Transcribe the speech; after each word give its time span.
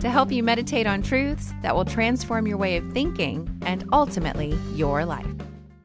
to 0.00 0.10
help 0.10 0.30
you 0.30 0.42
meditate 0.42 0.86
on 0.86 1.02
truths 1.02 1.52
that 1.62 1.74
will 1.74 1.84
transform 1.84 2.46
your 2.46 2.58
way 2.58 2.76
of 2.76 2.92
thinking 2.92 3.48
and 3.62 3.88
ultimately 3.92 4.56
your 4.74 5.04
life. 5.04 5.26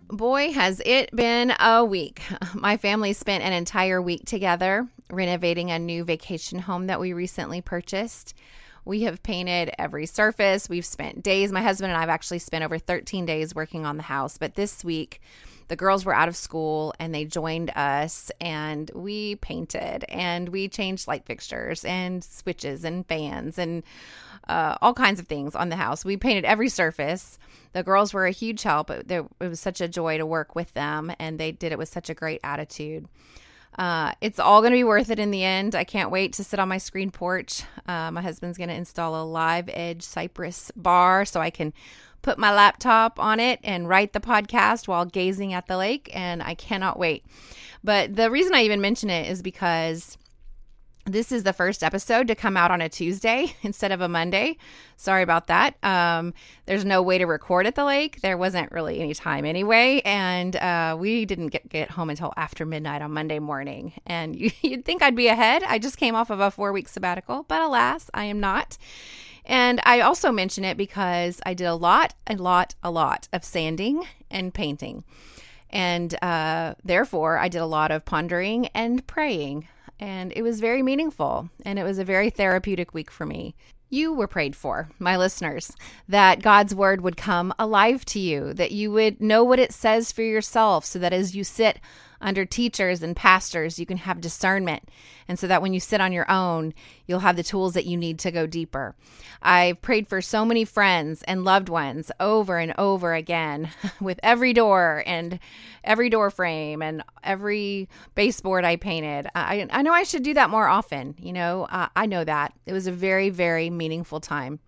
Boy, 0.09 0.51
has 0.51 0.81
it 0.85 1.15
been 1.15 1.53
a 1.59 1.85
week. 1.85 2.21
My 2.53 2.75
family 2.75 3.13
spent 3.13 3.43
an 3.43 3.53
entire 3.53 4.01
week 4.01 4.25
together 4.25 4.87
renovating 5.09 5.71
a 5.71 5.79
new 5.79 6.03
vacation 6.03 6.59
home 6.59 6.87
that 6.87 6.99
we 6.99 7.13
recently 7.13 7.61
purchased. 7.61 8.33
We 8.83 9.03
have 9.03 9.23
painted 9.23 9.71
every 9.77 10.05
surface. 10.05 10.67
We've 10.67 10.85
spent 10.85 11.23
days. 11.23 11.51
My 11.51 11.61
husband 11.61 11.91
and 11.91 11.97
I 11.97 12.01
have 12.01 12.09
actually 12.09 12.39
spent 12.39 12.63
over 12.63 12.77
13 12.79 13.25
days 13.25 13.55
working 13.55 13.85
on 13.85 13.97
the 13.97 14.03
house. 14.03 14.37
But 14.37 14.55
this 14.55 14.83
week, 14.83 15.21
the 15.71 15.77
girls 15.77 16.03
were 16.03 16.13
out 16.13 16.27
of 16.27 16.35
school 16.35 16.93
and 16.99 17.15
they 17.15 17.23
joined 17.23 17.69
us 17.77 18.29
and 18.41 18.91
we 18.93 19.37
painted 19.37 20.03
and 20.09 20.49
we 20.49 20.67
changed 20.67 21.07
light 21.07 21.25
fixtures 21.25 21.85
and 21.85 22.25
switches 22.25 22.83
and 22.83 23.07
fans 23.07 23.57
and 23.57 23.81
uh, 24.49 24.75
all 24.81 24.93
kinds 24.93 25.17
of 25.17 25.27
things 25.27 25.55
on 25.55 25.69
the 25.69 25.77
house. 25.77 26.03
We 26.03 26.17
painted 26.17 26.43
every 26.43 26.67
surface. 26.67 27.39
The 27.71 27.83
girls 27.83 28.13
were 28.13 28.25
a 28.25 28.31
huge 28.31 28.63
help. 28.63 28.89
It, 28.89 29.09
it 29.09 29.25
was 29.39 29.61
such 29.61 29.79
a 29.79 29.87
joy 29.87 30.17
to 30.17 30.25
work 30.25 30.55
with 30.55 30.73
them 30.73 31.09
and 31.19 31.39
they 31.39 31.53
did 31.53 31.71
it 31.71 31.77
with 31.77 31.87
such 31.87 32.09
a 32.09 32.13
great 32.13 32.41
attitude. 32.43 33.07
Uh, 33.79 34.11
it's 34.19 34.39
all 34.39 34.59
going 34.59 34.73
to 34.73 34.77
be 34.77 34.83
worth 34.83 35.09
it 35.09 35.19
in 35.19 35.31
the 35.31 35.45
end. 35.45 35.73
I 35.73 35.85
can't 35.85 36.11
wait 36.11 36.33
to 36.33 36.43
sit 36.43 36.59
on 36.59 36.67
my 36.67 36.79
screen 36.79 37.11
porch. 37.11 37.63
Uh, 37.87 38.11
my 38.11 38.21
husband's 38.21 38.57
going 38.57 38.67
to 38.67 38.75
install 38.75 39.21
a 39.21 39.23
live 39.23 39.69
edge 39.71 40.03
cypress 40.03 40.69
bar 40.75 41.23
so 41.23 41.39
I 41.39 41.49
can 41.49 41.71
put 42.21 42.37
my 42.37 42.53
laptop 42.53 43.19
on 43.19 43.39
it 43.39 43.59
and 43.63 43.89
write 43.89 44.13
the 44.13 44.19
podcast 44.19 44.87
while 44.87 45.05
gazing 45.05 45.53
at 45.53 45.67
the 45.67 45.77
lake, 45.77 46.09
and 46.13 46.41
I 46.43 46.55
cannot 46.55 46.99
wait. 46.99 47.25
But 47.83 48.15
the 48.15 48.29
reason 48.29 48.53
I 48.53 48.63
even 48.63 48.81
mention 48.81 49.09
it 49.09 49.29
is 49.29 49.41
because 49.41 50.17
this 51.05 51.31
is 51.31 51.43
the 51.43 51.53
first 51.53 51.83
episode 51.83 52.27
to 52.27 52.35
come 52.35 52.55
out 52.55 52.69
on 52.69 52.79
a 52.79 52.87
Tuesday 52.87 53.55
instead 53.63 53.91
of 53.91 54.01
a 54.01 54.07
Monday. 54.07 54.57
Sorry 54.97 55.23
about 55.23 55.47
that. 55.47 55.75
Um, 55.83 56.33
there's 56.67 56.85
no 56.85 57.01
way 57.01 57.17
to 57.17 57.25
record 57.25 57.65
at 57.65 57.75
the 57.75 57.85
lake. 57.85 58.21
There 58.21 58.37
wasn't 58.37 58.71
really 58.71 58.99
any 58.99 59.15
time 59.15 59.45
anyway, 59.45 60.01
and 60.05 60.55
uh, 60.55 60.95
we 60.99 61.25
didn't 61.25 61.47
get, 61.47 61.67
get 61.69 61.89
home 61.89 62.11
until 62.11 62.33
after 62.37 62.65
midnight 62.65 63.01
on 63.01 63.11
Monday 63.11 63.39
morning. 63.39 63.93
And 64.05 64.35
you, 64.35 64.51
you'd 64.61 64.85
think 64.85 65.01
I'd 65.01 65.15
be 65.15 65.27
ahead. 65.27 65.63
I 65.63 65.79
just 65.79 65.97
came 65.97 66.15
off 66.15 66.29
of 66.29 66.39
a 66.39 66.51
four 66.51 66.71
week 66.71 66.87
sabbatical, 66.87 67.45
but 67.47 67.61
alas, 67.61 68.09
I 68.13 68.25
am 68.25 68.39
not. 68.39 68.77
And 69.45 69.81
I 69.85 70.01
also 70.01 70.31
mention 70.31 70.63
it 70.63 70.77
because 70.77 71.41
I 71.45 71.53
did 71.53 71.65
a 71.65 71.75
lot, 71.75 72.13
a 72.27 72.35
lot, 72.35 72.75
a 72.83 72.91
lot 72.91 73.27
of 73.33 73.43
sanding 73.43 74.05
and 74.29 74.53
painting. 74.53 75.03
And 75.69 76.21
uh, 76.21 76.75
therefore, 76.83 77.37
I 77.37 77.47
did 77.47 77.59
a 77.61 77.65
lot 77.65 77.91
of 77.91 78.05
pondering 78.05 78.67
and 78.67 79.05
praying. 79.07 79.67
And 79.99 80.33
it 80.35 80.41
was 80.41 80.59
very 80.59 80.83
meaningful. 80.83 81.49
And 81.65 81.79
it 81.79 81.83
was 81.83 81.99
a 81.99 82.05
very 82.05 82.29
therapeutic 82.29 82.93
week 82.93 83.09
for 83.09 83.25
me. 83.25 83.55
You 83.89 84.13
were 84.13 84.27
prayed 84.27 84.55
for, 84.55 84.89
my 84.99 85.17
listeners, 85.17 85.73
that 86.07 86.41
God's 86.41 86.73
word 86.73 87.01
would 87.01 87.17
come 87.17 87.53
alive 87.59 88.05
to 88.05 88.19
you, 88.19 88.53
that 88.53 88.71
you 88.71 88.89
would 88.91 89.19
know 89.19 89.43
what 89.43 89.59
it 89.59 89.73
says 89.73 90.13
for 90.13 90.21
yourself, 90.21 90.85
so 90.85 90.97
that 90.99 91.11
as 91.11 91.35
you 91.35 91.43
sit 91.43 91.77
under 92.21 92.45
teachers 92.45 93.01
and 93.01 93.15
pastors, 93.15 93.79
you 93.79 93.85
can 93.85 93.97
have 93.97 94.21
discernment. 94.21 94.89
And 95.27 95.39
so 95.39 95.47
that 95.47 95.61
when 95.61 95.73
you 95.73 95.79
sit 95.79 96.01
on 96.01 96.11
your 96.11 96.29
own, 96.29 96.73
you'll 97.05 97.19
have 97.19 97.35
the 97.35 97.43
tools 97.43 97.73
that 97.73 97.85
you 97.85 97.97
need 97.97 98.19
to 98.19 98.31
go 98.31 98.45
deeper. 98.45 98.95
I've 99.41 99.81
prayed 99.81 100.07
for 100.07 100.21
so 100.21 100.45
many 100.45 100.65
friends 100.65 101.23
and 101.23 101.43
loved 101.43 101.69
ones 101.69 102.11
over 102.19 102.57
and 102.57 102.73
over 102.77 103.13
again 103.13 103.69
with 104.01 104.19
every 104.23 104.53
door 104.53 105.03
and 105.05 105.39
every 105.83 106.09
door 106.09 106.29
frame 106.29 106.81
and 106.81 107.03
every 107.23 107.89
baseboard 108.15 108.65
I 108.65 108.75
painted. 108.75 109.27
I, 109.33 109.67
I 109.71 109.81
know 109.81 109.93
I 109.93 110.03
should 110.03 110.23
do 110.23 110.33
that 110.35 110.49
more 110.49 110.67
often. 110.67 111.15
You 111.17 111.33
know, 111.33 111.67
uh, 111.69 111.87
I 111.95 112.05
know 112.05 112.23
that. 112.23 112.53
It 112.65 112.73
was 112.73 112.87
a 112.87 112.91
very, 112.91 113.29
very 113.29 113.69
meaningful 113.69 114.19
time. 114.19 114.59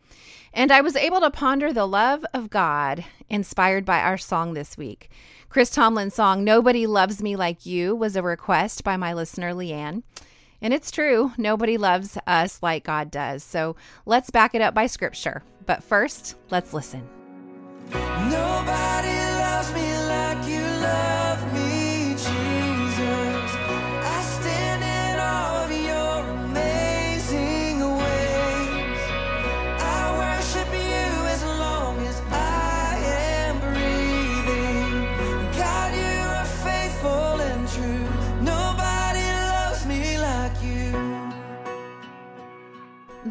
And 0.55 0.71
I 0.71 0.81
was 0.81 0.95
able 0.95 1.19
to 1.21 1.31
ponder 1.31 1.73
the 1.73 1.87
love 1.87 2.23
of 2.31 2.51
God 2.51 3.05
inspired 3.27 3.85
by 3.85 4.01
our 4.01 4.19
song 4.19 4.53
this 4.53 4.77
week. 4.77 5.09
Chris 5.49 5.71
Tomlin's 5.71 6.13
song, 6.13 6.43
Nobody 6.43 6.85
Loves 6.85 7.23
Me 7.23 7.35
Like 7.35 7.65
You, 7.65 7.95
was 7.95 8.15
a 8.15 8.21
request 8.21 8.83
by 8.83 8.95
my 8.95 9.13
listener, 9.13 9.53
Leanne. 9.53 10.03
And 10.61 10.71
it's 10.71 10.91
true, 10.91 11.31
nobody 11.37 11.75
loves 11.75 12.19
us 12.27 12.59
like 12.61 12.83
God 12.83 13.09
does. 13.09 13.43
So 13.43 13.75
let's 14.05 14.29
back 14.29 14.53
it 14.53 14.61
up 14.61 14.75
by 14.75 14.85
scripture. 14.85 15.41
But 15.65 15.83
first, 15.83 16.35
let's 16.51 16.71
listen. 16.71 17.07
Nobody 17.91 19.17
loves 19.39 19.73
me 19.73 19.97
like 20.07 20.47
you 20.47 20.61
love 20.61 21.22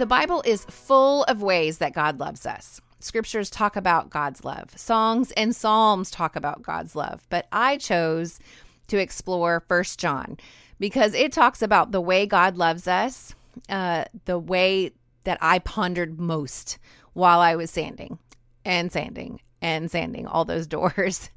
The 0.02 0.06
Bible 0.06 0.42
is 0.44 0.64
full 0.64 1.22
of 1.28 1.42
ways 1.42 1.78
that 1.78 1.92
God 1.92 2.18
loves 2.18 2.44
us. 2.44 2.80
Scriptures 2.98 3.48
talk 3.48 3.76
about 3.76 4.10
God's 4.10 4.44
love. 4.44 4.76
Songs 4.76 5.30
and 5.36 5.54
psalms 5.54 6.10
talk 6.10 6.34
about 6.34 6.60
God's 6.60 6.96
love. 6.96 7.24
But 7.28 7.46
I 7.52 7.76
chose 7.76 8.40
to 8.88 8.98
explore 8.98 9.62
First 9.68 10.00
John 10.00 10.38
because 10.80 11.14
it 11.14 11.30
talks 11.30 11.62
about 11.62 11.92
the 11.92 12.00
way 12.00 12.26
God 12.26 12.56
loves 12.56 12.88
us, 12.88 13.36
uh, 13.68 14.06
the 14.24 14.40
way 14.40 14.90
that 15.22 15.38
I 15.40 15.60
pondered 15.60 16.18
most 16.18 16.78
while 17.12 17.38
I 17.38 17.54
was 17.54 17.70
sanding 17.70 18.18
and 18.64 18.90
sanding 18.90 19.40
and 19.60 19.88
sanding 19.88 20.26
all 20.26 20.44
those 20.44 20.66
doors. 20.78 21.30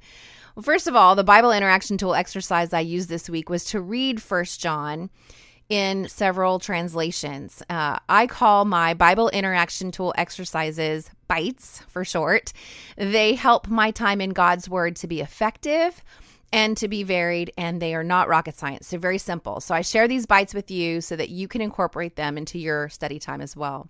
Well, 0.55 0.63
first 0.63 0.87
of 0.87 0.95
all, 0.95 1.13
the 1.13 1.23
Bible 1.23 1.51
interaction 1.51 1.99
tool 1.99 2.15
exercise 2.15 2.73
I 2.73 2.79
used 2.79 3.09
this 3.09 3.29
week 3.29 3.47
was 3.47 3.63
to 3.65 3.79
read 3.79 4.23
First 4.23 4.59
John 4.59 5.11
in 5.69 6.07
several 6.07 6.59
translations. 6.59 7.63
Uh, 7.69 7.97
I 8.07 8.27
call 8.27 8.65
my 8.65 8.93
Bible 8.93 9.29
interaction 9.29 9.91
tool 9.91 10.13
exercises 10.17 11.09
bites 11.27 11.81
for 11.87 12.05
short. 12.05 12.53
They 12.97 13.33
help 13.33 13.67
my 13.67 13.91
time 13.91 14.21
in 14.21 14.31
God's 14.31 14.69
Word 14.69 14.95
to 14.97 15.07
be 15.07 15.21
effective 15.21 16.03
and 16.53 16.78
to 16.78 16.87
be 16.87 17.03
varied, 17.03 17.51
and 17.57 17.81
they 17.81 17.95
are 17.95 18.03
not 18.03 18.28
rocket 18.28 18.55
science. 18.55 18.90
They're 18.90 18.99
very 18.99 19.17
simple. 19.17 19.59
So 19.59 19.73
I 19.73 19.81
share 19.81 20.07
these 20.07 20.25
bites 20.25 20.53
with 20.53 20.69
you 20.69 21.01
so 21.01 21.16
that 21.16 21.29
you 21.29 21.47
can 21.47 21.61
incorporate 21.61 22.16
them 22.16 22.37
into 22.37 22.59
your 22.59 22.87
study 22.90 23.19
time 23.19 23.41
as 23.41 23.55
well. 23.55 23.90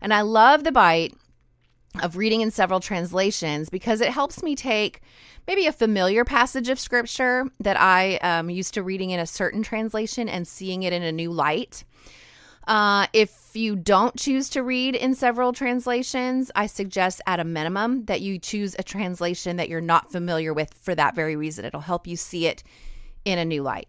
And 0.00 0.12
I 0.12 0.22
love 0.22 0.64
the 0.64 0.72
bite 0.72 1.14
of 2.02 2.16
reading 2.16 2.40
in 2.40 2.50
several 2.50 2.80
translations 2.80 3.70
because 3.70 4.00
it 4.00 4.10
helps 4.10 4.42
me 4.42 4.56
take 4.56 5.00
maybe 5.46 5.66
a 5.66 5.72
familiar 5.72 6.24
passage 6.24 6.68
of 6.68 6.80
scripture 6.80 7.46
that 7.60 7.78
I 7.78 8.16
um, 8.16 8.50
used 8.50 8.74
to 8.74 8.82
reading 8.82 9.10
in 9.10 9.20
a 9.20 9.26
certain 9.26 9.62
translation 9.62 10.28
and 10.28 10.46
seeing 10.46 10.82
it 10.82 10.92
in 10.92 11.02
a 11.02 11.12
new 11.12 11.30
light. 11.30 11.84
Uh, 12.66 13.06
if 13.12 13.50
you 13.54 13.76
don't 13.76 14.16
choose 14.16 14.48
to 14.50 14.62
read 14.62 14.96
in 14.96 15.14
several 15.14 15.52
translations, 15.52 16.50
I 16.56 16.66
suggest 16.66 17.20
at 17.26 17.38
a 17.38 17.44
minimum 17.44 18.06
that 18.06 18.20
you 18.20 18.38
choose 18.38 18.74
a 18.78 18.82
translation 18.82 19.56
that 19.56 19.68
you're 19.68 19.80
not 19.80 20.10
familiar 20.10 20.52
with 20.52 20.72
for 20.74 20.94
that 20.94 21.14
very 21.14 21.36
reason. 21.36 21.64
It'll 21.64 21.80
help 21.80 22.06
you 22.06 22.16
see 22.16 22.46
it 22.46 22.64
in 23.24 23.38
a 23.38 23.44
new 23.44 23.62
light. 23.62 23.88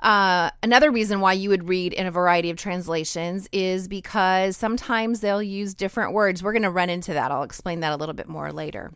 Uh, 0.00 0.50
another 0.62 0.90
reason 0.90 1.20
why 1.20 1.32
you 1.32 1.48
would 1.48 1.68
read 1.68 1.92
in 1.92 2.06
a 2.06 2.10
variety 2.10 2.50
of 2.50 2.56
translations 2.56 3.48
is 3.52 3.88
because 3.88 4.56
sometimes 4.56 5.20
they'll 5.20 5.42
use 5.42 5.74
different 5.74 6.12
words. 6.12 6.42
We're 6.42 6.52
going 6.52 6.62
to 6.62 6.70
run 6.70 6.90
into 6.90 7.14
that. 7.14 7.30
I'll 7.30 7.42
explain 7.42 7.80
that 7.80 7.92
a 7.92 7.96
little 7.96 8.14
bit 8.14 8.28
more 8.28 8.52
later. 8.52 8.92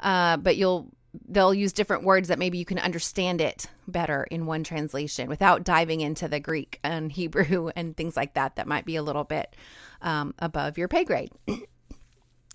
Uh, 0.00 0.36
but 0.36 0.56
you'll 0.56 0.88
they'll 1.28 1.52
use 1.52 1.74
different 1.74 2.04
words 2.04 2.28
that 2.28 2.38
maybe 2.38 2.56
you 2.56 2.64
can 2.64 2.78
understand 2.78 3.40
it 3.42 3.66
better 3.86 4.24
in 4.30 4.46
one 4.46 4.64
translation 4.64 5.28
without 5.28 5.62
diving 5.62 6.00
into 6.00 6.26
the 6.26 6.40
Greek 6.40 6.80
and 6.82 7.12
Hebrew 7.12 7.70
and 7.76 7.96
things 7.96 8.16
like 8.16 8.34
that 8.34 8.56
that 8.56 8.66
might 8.66 8.86
be 8.86 8.96
a 8.96 9.02
little 9.02 9.24
bit 9.24 9.54
um, 10.00 10.34
above 10.38 10.78
your 10.78 10.88
pay 10.88 11.04
grade. 11.04 11.30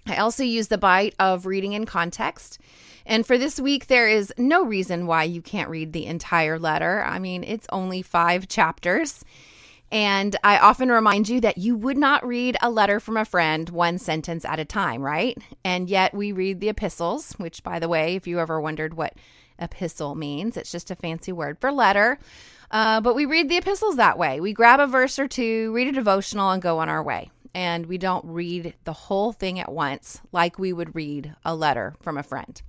I 0.07 0.17
also 0.17 0.43
use 0.43 0.67
the 0.67 0.77
bite 0.77 1.15
of 1.19 1.45
reading 1.45 1.73
in 1.73 1.85
context. 1.85 2.59
And 3.05 3.25
for 3.25 3.37
this 3.37 3.59
week, 3.59 3.87
there 3.87 4.07
is 4.07 4.33
no 4.37 4.65
reason 4.65 5.07
why 5.07 5.23
you 5.23 5.41
can't 5.41 5.69
read 5.69 5.93
the 5.93 6.05
entire 6.05 6.59
letter. 6.59 7.03
I 7.03 7.19
mean, 7.19 7.43
it's 7.43 7.67
only 7.71 8.01
five 8.01 8.47
chapters. 8.47 9.23
And 9.89 10.35
I 10.43 10.57
often 10.57 10.89
remind 10.89 11.29
you 11.29 11.39
that 11.41 11.57
you 11.57 11.77
would 11.77 11.97
not 11.97 12.25
read 12.27 12.57
a 12.61 12.69
letter 12.69 12.99
from 12.99 13.15
a 13.15 13.23
friend 13.23 13.69
one 13.69 13.97
sentence 13.97 14.43
at 14.43 14.59
a 14.59 14.65
time, 14.65 15.01
right? 15.01 15.37
And 15.63 15.89
yet 15.89 16.13
we 16.13 16.33
read 16.33 16.59
the 16.59 16.67
epistles, 16.67 17.31
which, 17.33 17.63
by 17.63 17.79
the 17.79 17.87
way, 17.87 18.15
if 18.15 18.27
you 18.27 18.39
ever 18.39 18.59
wondered 18.59 18.95
what 18.95 19.13
epistle 19.59 20.15
means, 20.15 20.57
it's 20.57 20.71
just 20.71 20.91
a 20.91 20.95
fancy 20.95 21.31
word 21.31 21.57
for 21.59 21.71
letter. 21.71 22.19
Uh, 22.69 22.99
but 22.99 23.15
we 23.15 23.25
read 23.25 23.47
the 23.47 23.55
epistles 23.55 23.95
that 23.95 24.17
way. 24.17 24.41
We 24.41 24.51
grab 24.51 24.81
a 24.81 24.87
verse 24.87 25.17
or 25.17 25.27
two, 25.27 25.71
read 25.71 25.87
a 25.87 25.93
devotional, 25.93 26.51
and 26.51 26.61
go 26.61 26.79
on 26.79 26.89
our 26.89 27.01
way. 27.01 27.31
And 27.57 27.87
we 27.87 27.97
don't 27.97 28.23
read 28.23 28.75
the 28.83 28.93
whole 28.93 29.31
thing 29.31 29.59
at 29.59 29.71
once 29.71 30.21
like 30.31 30.59
we 30.59 30.71
would 30.71 30.93
read 30.93 31.33
a 31.43 31.55
letter 31.55 31.95
from 32.03 32.15
a 32.15 32.21
friend. 32.21 32.61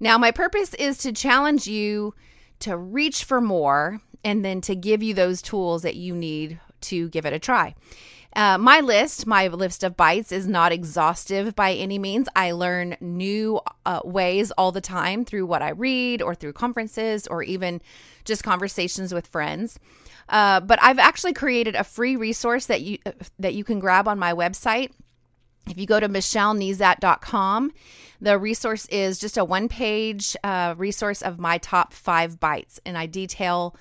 Now, 0.00 0.18
my 0.18 0.32
purpose 0.32 0.74
is 0.74 0.98
to 0.98 1.12
challenge 1.12 1.68
you 1.68 2.14
to 2.58 2.76
reach 2.76 3.22
for 3.22 3.40
more 3.40 4.00
and 4.24 4.44
then 4.44 4.60
to 4.62 4.74
give 4.74 5.04
you 5.04 5.14
those 5.14 5.40
tools 5.40 5.82
that 5.82 5.94
you 5.94 6.16
need 6.16 6.58
to 6.80 7.08
give 7.10 7.26
it 7.26 7.32
a 7.32 7.38
try. 7.38 7.76
Uh, 8.34 8.58
my 8.58 8.80
list, 8.80 9.26
my 9.26 9.48
list 9.48 9.82
of 9.82 9.96
bites, 9.96 10.32
is 10.32 10.46
not 10.46 10.70
exhaustive 10.70 11.54
by 11.56 11.72
any 11.72 11.98
means. 11.98 12.28
I 12.36 12.52
learn 12.52 12.96
new 13.00 13.60
uh, 13.86 14.00
ways 14.04 14.50
all 14.52 14.70
the 14.70 14.80
time 14.80 15.24
through 15.24 15.46
what 15.46 15.62
I 15.62 15.70
read 15.70 16.22
or 16.22 16.34
through 16.34 16.52
conferences 16.52 17.26
or 17.26 17.42
even 17.42 17.80
just 18.24 18.44
conversations 18.44 19.14
with 19.14 19.26
friends. 19.26 19.78
Uh, 20.28 20.60
but 20.60 20.78
I've 20.82 20.98
actually 20.98 21.32
created 21.32 21.74
a 21.74 21.84
free 21.84 22.16
resource 22.16 22.66
that 22.66 22.82
you 22.82 22.98
that 23.38 23.54
you 23.54 23.64
can 23.64 23.78
grab 23.78 24.06
on 24.06 24.18
my 24.18 24.34
website. 24.34 24.92
If 25.68 25.78
you 25.78 25.86
go 25.86 26.00
to 26.00 26.08
michellenezat.com, 26.08 27.72
the 28.20 28.38
resource 28.38 28.86
is 28.86 29.18
just 29.18 29.38
a 29.38 29.44
one 29.44 29.68
page 29.68 30.36
uh, 30.44 30.74
resource 30.76 31.22
of 31.22 31.38
my 31.38 31.58
top 31.58 31.92
five 31.92 32.38
bites, 32.38 32.78
and 32.84 32.98
I 32.98 33.06
detail 33.06 33.74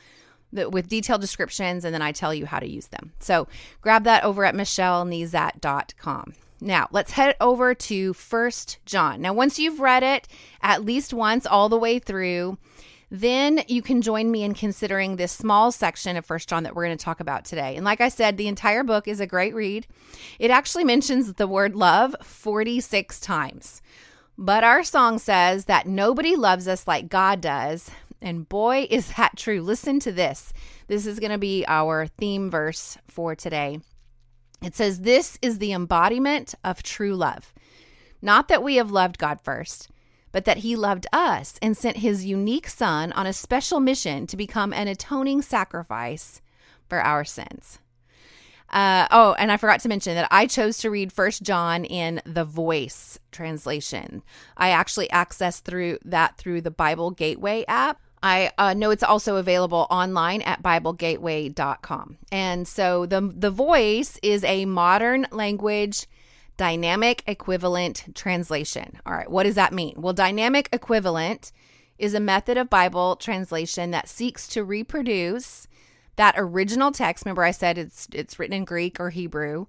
with 0.51 0.88
detailed 0.88 1.21
descriptions 1.21 1.83
and 1.85 1.94
then 1.94 2.01
I 2.01 2.11
tell 2.11 2.33
you 2.33 2.45
how 2.45 2.59
to 2.59 2.69
use 2.69 2.88
them. 2.88 3.11
So 3.19 3.47
grab 3.81 4.03
that 4.05 4.23
over 4.23 4.45
at 4.45 4.55
michellenezat.com. 4.55 6.33
Now, 6.59 6.88
let's 6.91 7.11
head 7.11 7.35
over 7.39 7.75
to 7.75 8.13
First 8.13 8.79
John. 8.85 9.21
Now, 9.21 9.33
once 9.33 9.59
you've 9.59 9.79
read 9.79 10.01
it 10.03 10.27
at 10.61 10.83
least 10.83 11.13
once 11.13 11.45
all 11.45 11.69
the 11.69 11.77
way 11.77 11.99
through, 11.99 12.57
then 13.09 13.63
you 13.67 13.81
can 13.81 14.01
join 14.01 14.31
me 14.31 14.44
in 14.44 14.53
considering 14.53 15.15
this 15.15 15.31
small 15.31 15.71
section 15.71 16.17
of 16.17 16.25
First 16.25 16.49
John 16.49 16.63
that 16.63 16.75
we're 16.75 16.85
going 16.85 16.97
to 16.97 17.03
talk 17.03 17.19
about 17.19 17.45
today. 17.45 17.75
And 17.75 17.85
like 17.85 18.01
I 18.01 18.09
said, 18.09 18.38
the 18.38 18.47
entire 18.47 18.83
book 18.83 19.07
is 19.07 19.19
a 19.19 19.27
great 19.27 19.53
read. 19.53 19.88
It 20.39 20.51
actually 20.51 20.83
mentions 20.83 21.33
the 21.33 21.47
word 21.47 21.75
love 21.75 22.15
46 22.21 23.19
times. 23.19 23.81
But 24.38 24.63
our 24.63 24.83
song 24.83 25.19
says 25.19 25.65
that 25.65 25.88
nobody 25.88 26.35
loves 26.35 26.67
us 26.67 26.88
like 26.88 27.09
God 27.09 27.39
does, 27.39 27.89
and 28.22 28.48
boy, 28.50 28.88
is 28.90 29.14
that 29.14 29.38
true. 29.38 29.62
Listen 29.62 30.00
to 30.00 30.12
this. 30.12 30.54
This 30.88 31.06
is 31.06 31.19
going 31.19 31.31
to 31.31 31.38
be 31.38 31.66
our 31.68 32.08
theme 32.08 32.50
verse 32.50 32.98
for 33.08 33.36
today. 33.36 33.80
It 34.62 34.75
says, 34.75 35.02
This 35.02 35.38
is 35.42 35.60
the 35.60 35.74
embodiment 35.74 36.56
of 36.64 36.84
true 36.84 37.16
love. 37.16 37.54
Not 38.22 38.48
that 38.48 38.64
we 38.64 38.75
have 38.78 38.92
loved 38.92 39.18
God 39.18 39.40
first, 39.42 39.90
but 40.31 40.46
that 40.46 40.58
He 40.58 40.75
loved 40.75 41.06
us 41.14 41.60
and 41.62 41.78
sent 41.78 41.98
His 41.98 42.25
unique 42.25 42.68
Son 42.68 43.12
on 43.12 43.28
a 43.28 43.34
special 43.34 43.80
mission 43.80 44.25
to 44.28 44.38
become 44.38 44.74
an 44.74 44.88
atoning 44.88 45.42
sacrifice 45.42 46.42
for 46.88 47.00
our 47.00 47.24
sins. 47.24 47.80
Uh, 48.69 49.08
oh, 49.12 49.34
and 49.40 49.52
I 49.52 49.58
forgot 49.58 49.80
to 49.81 49.90
mention 49.90 50.16
that 50.16 50.28
I 50.30 50.46
chose 50.46 50.78
to 50.80 50.90
read 50.90 51.14
First 51.14 51.42
John 51.42 51.86
in 51.86 52.22
the 52.25 52.44
Voice 52.44 53.18
translation. 53.31 54.24
I 54.58 54.69
actually 54.69 55.08
accessed 55.08 55.62
through 55.62 56.00
that 56.04 56.38
through 56.38 56.62
the 56.62 56.72
Bible 56.72 57.12
Gateway 57.12 57.64
app. 57.68 58.02
I 58.27 58.51
uh, 58.57 58.74
know 58.74 58.91
it's 58.91 59.03
also 59.03 59.38
available 59.38 59.88
online 59.89 60.41
at 60.41 60.62
BibleGateway.com. 60.62 62.18
And 62.29 62.68
so 62.68 63.06
the, 63.06 63.21
the 63.21 63.50
voice 63.50 64.19
is 64.21 64.44
a 64.44 64.65
modern 64.65 65.27
language 65.31 66.07
dynamic 66.57 67.24
equivalent 67.25 68.13
translation. 68.15 69.00
All 69.06 69.13
right, 69.13 69.31
what 69.31 69.44
does 69.44 69.56
that 69.56 69.71
mean? 69.71 69.94
Well, 69.95 70.12
dynamic 70.12 70.68
equivalent 70.74 71.53
is 71.97 72.13
a 72.13 72.19
method 72.19 72.57
of 72.57 72.69
Bible 72.69 73.15
translation 73.15 73.91
that 73.91 74.09
seeks 74.09 74.50
to 74.50 74.65
reproduce 74.65 75.69
that 76.18 76.35
original 76.38 76.91
text. 76.91 77.23
Remember, 77.23 77.45
I 77.45 77.51
said 77.51 77.77
it's 77.77 78.09
it's 78.12 78.38
written 78.38 78.57
in 78.57 78.65
Greek 78.65 79.00
or 79.00 79.09
Hebrew 79.09 79.68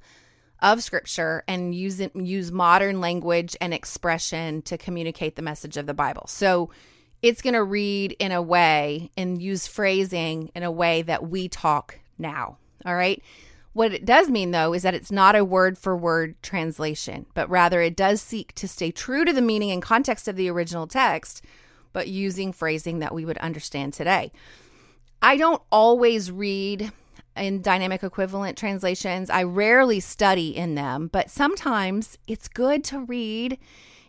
of 0.60 0.82
Scripture 0.82 1.44
and 1.46 1.76
use 1.76 2.00
it, 2.00 2.16
use 2.16 2.50
modern 2.50 3.00
language 3.00 3.56
and 3.60 3.72
expression 3.72 4.62
to 4.62 4.76
communicate 4.76 5.36
the 5.36 5.42
message 5.42 5.76
of 5.76 5.86
the 5.86 5.94
Bible. 5.94 6.26
So 6.26 6.70
it's 7.22 7.42
going 7.42 7.54
to 7.54 7.64
read 7.64 8.14
in 8.18 8.32
a 8.32 8.42
way 8.42 9.10
and 9.16 9.42
use 9.42 9.66
phrasing 9.66 10.50
in 10.54 10.62
a 10.62 10.70
way 10.70 11.02
that 11.02 11.28
we 11.28 11.48
talk 11.48 11.98
now. 12.18 12.58
All 12.84 12.94
right. 12.94 13.22
What 13.72 13.92
it 13.92 14.04
does 14.04 14.28
mean, 14.28 14.50
though, 14.50 14.72
is 14.72 14.82
that 14.82 14.94
it's 14.94 15.12
not 15.12 15.36
a 15.36 15.44
word 15.44 15.78
for 15.78 15.96
word 15.96 16.34
translation, 16.42 17.26
but 17.34 17.48
rather 17.48 17.80
it 17.80 17.96
does 17.96 18.20
seek 18.20 18.54
to 18.54 18.66
stay 18.66 18.90
true 18.90 19.24
to 19.24 19.32
the 19.32 19.42
meaning 19.42 19.70
and 19.70 19.82
context 19.82 20.26
of 20.26 20.36
the 20.36 20.50
original 20.50 20.86
text, 20.86 21.44
but 21.92 22.08
using 22.08 22.52
phrasing 22.52 22.98
that 23.00 23.14
we 23.14 23.24
would 23.24 23.38
understand 23.38 23.92
today. 23.92 24.32
I 25.20 25.36
don't 25.36 25.62
always 25.70 26.30
read 26.30 26.92
in 27.36 27.62
dynamic 27.62 28.02
equivalent 28.02 28.58
translations. 28.58 29.30
I 29.30 29.42
rarely 29.44 30.00
study 30.00 30.56
in 30.56 30.74
them, 30.74 31.08
but 31.12 31.30
sometimes 31.30 32.18
it's 32.26 32.48
good 32.48 32.82
to 32.84 33.00
read 33.00 33.58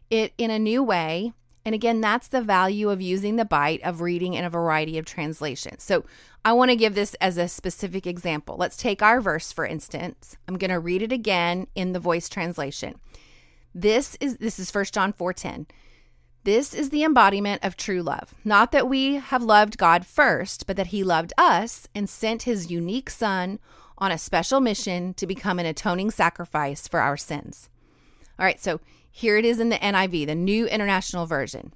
it 0.09 0.33
in 0.37 0.49
a 0.49 0.59
new 0.59 0.81
way 0.81 1.33
and 1.65 1.75
again, 1.75 2.01
that's 2.01 2.27
the 2.27 2.41
value 2.41 2.89
of 2.89 3.01
using 3.01 3.35
the 3.35 3.45
bite 3.45 3.81
of 3.83 4.01
reading 4.01 4.33
in 4.33 4.45
a 4.45 4.49
variety 4.49 4.97
of 4.97 5.05
translations. 5.05 5.83
So 5.83 6.05
I 6.45 6.53
want 6.53 6.71
to 6.71 6.75
give 6.75 6.95
this 6.95 7.15
as 7.15 7.37
a 7.37 7.47
specific 7.47 8.07
example. 8.07 8.55
Let's 8.57 8.77
take 8.77 9.01
our 9.01 9.19
verse 9.19 9.51
for 9.51 9.65
instance. 9.65 10.37
I'm 10.47 10.57
going 10.57 10.71
to 10.71 10.79
read 10.79 11.01
it 11.01 11.11
again 11.11 11.67
in 11.75 11.91
the 11.91 11.99
voice 11.99 12.29
translation. 12.29 12.95
This 13.75 14.17
is 14.19 14.37
this 14.37 14.57
is 14.57 14.73
1 14.73 14.85
John 14.85 15.13
4:10. 15.13 15.67
This 16.45 16.73
is 16.73 16.89
the 16.89 17.03
embodiment 17.03 17.63
of 17.63 17.75
true 17.75 18.01
love. 18.01 18.33
Not 18.45 18.71
that 18.71 18.87
we 18.87 19.15
have 19.15 19.43
loved 19.43 19.77
God 19.77 20.05
first, 20.05 20.65
but 20.65 20.77
that 20.77 20.87
he 20.87 21.03
loved 21.03 21.33
us 21.37 21.87
and 21.93 22.09
sent 22.09 22.43
his 22.43 22.71
unique 22.71 23.09
son 23.09 23.59
on 23.97 24.11
a 24.11 24.17
special 24.17 24.61
mission 24.61 25.13
to 25.15 25.27
become 25.27 25.59
an 25.59 25.65
atoning 25.65 26.09
sacrifice 26.09 26.87
for 26.87 27.01
our 27.01 27.17
sins. 27.17 27.69
All 28.39 28.45
right, 28.45 28.59
so 28.59 28.79
here 29.19 29.35
it 29.35 29.43
is 29.43 29.59
in 29.59 29.67
the 29.67 29.75
NIV, 29.75 30.27
the 30.27 30.35
New 30.35 30.65
International 30.67 31.25
Version. 31.25 31.73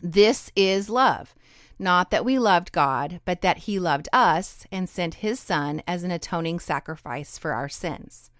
This 0.00 0.52
is 0.54 0.88
love. 0.88 1.34
Not 1.80 2.12
that 2.12 2.24
we 2.24 2.38
loved 2.38 2.70
God, 2.70 3.20
but 3.24 3.40
that 3.40 3.58
He 3.58 3.80
loved 3.80 4.08
us 4.12 4.64
and 4.70 4.88
sent 4.88 5.14
His 5.14 5.40
Son 5.40 5.82
as 5.88 6.04
an 6.04 6.12
atoning 6.12 6.60
sacrifice 6.60 7.38
for 7.38 7.52
our 7.52 7.68
sins. 7.68 8.30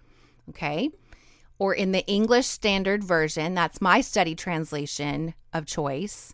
Okay? 0.47 0.91
Or 1.59 1.73
in 1.73 1.91
the 1.91 2.07
English 2.07 2.47
Standard 2.47 3.03
Version, 3.03 3.53
that's 3.53 3.81
my 3.81 3.99
study 3.99 4.33
translation 4.33 5.33
of 5.51 5.65
choice, 5.65 6.33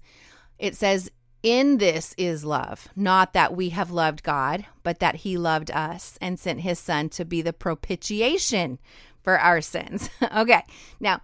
it 0.59 0.75
says, 0.75 1.09
In 1.41 1.79
this 1.79 2.13
is 2.15 2.45
love, 2.45 2.89
not 2.95 3.33
that 3.33 3.55
we 3.55 3.69
have 3.69 3.89
loved 3.89 4.21
God, 4.21 4.67
but 4.83 4.99
that 4.99 5.15
He 5.15 5.35
loved 5.35 5.71
us 5.71 6.19
and 6.21 6.39
sent 6.39 6.61
His 6.61 6.77
Son 6.77 7.09
to 7.09 7.25
be 7.25 7.41
the 7.41 7.53
propitiation 7.53 8.77
for 9.23 9.39
our 9.39 9.61
sins. 9.61 10.11
okay, 10.37 10.61
now, 10.99 11.21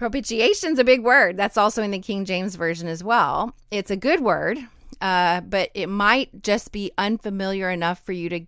propitiation's 0.00 0.78
a 0.78 0.84
big 0.84 1.02
word. 1.02 1.36
That's 1.36 1.58
also 1.58 1.82
in 1.82 1.90
the 1.90 1.98
King 1.98 2.24
James 2.24 2.54
Version 2.54 2.88
as 2.88 3.04
well. 3.04 3.54
It's 3.70 3.90
a 3.90 3.96
good 3.98 4.20
word, 4.20 4.56
uh, 5.02 5.42
but 5.42 5.68
it 5.74 5.88
might 5.88 6.42
just 6.42 6.72
be 6.72 6.90
unfamiliar 6.96 7.68
enough 7.68 8.02
for 8.02 8.12
you 8.12 8.30
to 8.30 8.40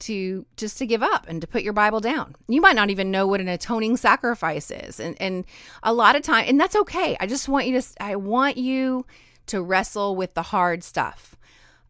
to 0.00 0.44
just 0.56 0.78
to 0.78 0.86
give 0.86 1.00
up 1.00 1.26
and 1.28 1.40
to 1.40 1.46
put 1.46 1.62
your 1.62 1.72
Bible 1.72 2.00
down. 2.00 2.34
You 2.48 2.60
might 2.60 2.74
not 2.74 2.90
even 2.90 3.12
know 3.12 3.28
what 3.28 3.40
an 3.40 3.46
atoning 3.46 3.96
sacrifice 3.96 4.72
is. 4.72 4.98
And 4.98 5.16
and 5.20 5.44
a 5.84 5.94
lot 5.94 6.16
of 6.16 6.22
time 6.22 6.46
and 6.48 6.58
that's 6.58 6.74
okay. 6.74 7.16
I 7.20 7.28
just 7.28 7.48
want 7.48 7.68
you 7.68 7.80
to 7.80 7.88
I 8.00 8.16
want 8.16 8.56
you 8.56 9.06
to 9.46 9.62
wrestle 9.62 10.16
with 10.16 10.34
the 10.34 10.42
hard 10.42 10.82
stuff. 10.82 11.36